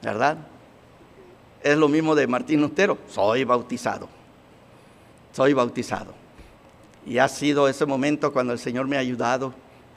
¿verdad? 0.01 0.38
Es 1.64 1.78
lo 1.78 1.88
mismo 1.88 2.14
de 2.14 2.28
Martín 2.28 2.59
Lutero, 2.59 2.97
soy 3.07 3.45
bautizado, 3.45 4.09
soy 5.32 5.53
bautizado. 5.53 6.14
Y 7.05 7.18
ha 7.18 7.28
sido 7.30 7.70
ese 7.70 7.86
momento 7.86 8.34
cuando 8.34 8.51
el 8.51 8.59
Señor 8.59 8.88
me 8.88 8.97
ha 8.97 8.99
ayudado, 8.99 9.53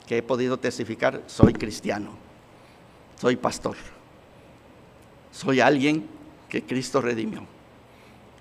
que 0.07 0.19
he 0.19 0.23
podido 0.23 0.59
testificar, 0.59 1.23
soy 1.27 1.53
cristiano, 1.53 2.11
soy 3.21 3.35
pastor. 3.35 3.77
Soy 5.33 5.61
alguien 5.61 6.09
que 6.49 6.63
Cristo 6.63 7.01
redimió 7.01 7.43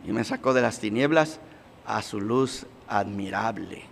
y 0.07 0.11
me 0.11 0.23
sacó 0.23 0.53
de 0.53 0.61
las 0.61 0.79
tinieblas 0.79 1.39
a 1.85 2.01
su 2.03 2.21
luz 2.21 2.65
admirable. 2.87 3.83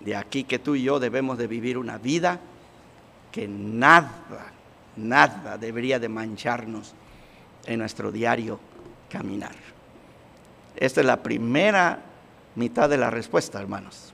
De 0.00 0.14
aquí 0.14 0.44
que 0.44 0.60
tú 0.60 0.76
y 0.76 0.84
yo 0.84 1.00
debemos 1.00 1.38
de 1.38 1.48
vivir 1.48 1.76
una 1.76 1.98
vida 1.98 2.40
que 3.32 3.48
nada, 3.48 4.52
nada 4.96 5.58
debería 5.58 5.98
de 5.98 6.08
mancharnos 6.08 6.94
en 7.66 7.78
nuestro 7.78 8.12
diario 8.12 8.58
caminar. 9.08 9.54
Esta 10.76 11.00
es 11.00 11.06
la 11.06 11.22
primera 11.22 12.00
mitad 12.54 12.88
de 12.88 12.98
la 12.98 13.10
respuesta, 13.10 13.60
hermanos. 13.60 14.12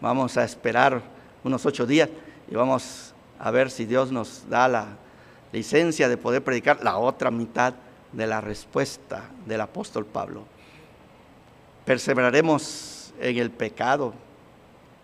Vamos 0.00 0.36
a 0.36 0.44
esperar 0.44 1.02
unos 1.44 1.64
ocho 1.66 1.86
días 1.86 2.08
y 2.50 2.54
vamos 2.54 3.14
a 3.38 3.50
ver 3.50 3.70
si 3.70 3.84
Dios 3.84 4.10
nos 4.10 4.48
da 4.48 4.68
la 4.68 4.86
licencia 5.52 6.08
de 6.08 6.16
poder 6.16 6.42
predicar 6.42 6.82
la 6.82 6.96
otra 6.96 7.30
mitad 7.30 7.74
de 8.12 8.26
la 8.26 8.40
respuesta 8.40 9.24
del 9.46 9.60
apóstol 9.60 10.06
Pablo. 10.06 10.44
¿Perseveraremos 11.84 13.12
en 13.20 13.38
el 13.38 13.50
pecado 13.50 14.14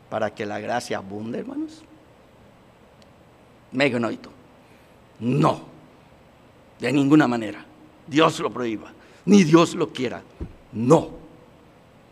para 0.08 0.34
que 0.34 0.46
la 0.46 0.58
gracia 0.58 0.98
abunde, 0.98 1.40
hermanos? 1.40 1.82
No, 5.20 5.62
de 6.78 6.92
ninguna 6.92 7.26
manera. 7.28 7.64
Dios 8.06 8.38
lo 8.40 8.50
prohíba, 8.50 8.92
ni 9.24 9.44
Dios 9.44 9.74
lo 9.74 9.92
quiera. 9.92 10.22
No. 10.72 11.10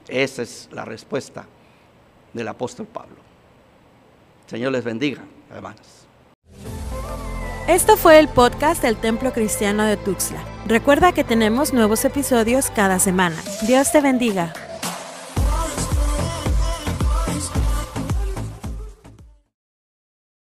Esa 0.09 0.43
es 0.43 0.69
la 0.73 0.85
respuesta 0.85 1.47
del 2.33 2.49
apóstol 2.49 2.87
Pablo. 2.87 3.17
Señor 4.47 4.73
les 4.73 4.85
bendiga, 4.85 5.23
hermanos. 5.51 6.07
Esto 7.67 7.97
fue 7.97 8.21
el 8.21 8.29
podcast 8.29 8.81
del 8.81 8.97
Templo 8.97 9.33
Cristiano 9.33 9.85
de 9.85 9.97
Tuxtla. 9.97 10.41
Recuerda 10.67 11.13
que 11.13 11.25
tenemos 11.25 11.73
nuevos 11.73 12.05
episodios 12.05 12.71
cada 12.71 13.01
semana. 13.01 13.37
Dios 13.67 13.91
te 13.91 14.01
bendiga. 14.01 14.53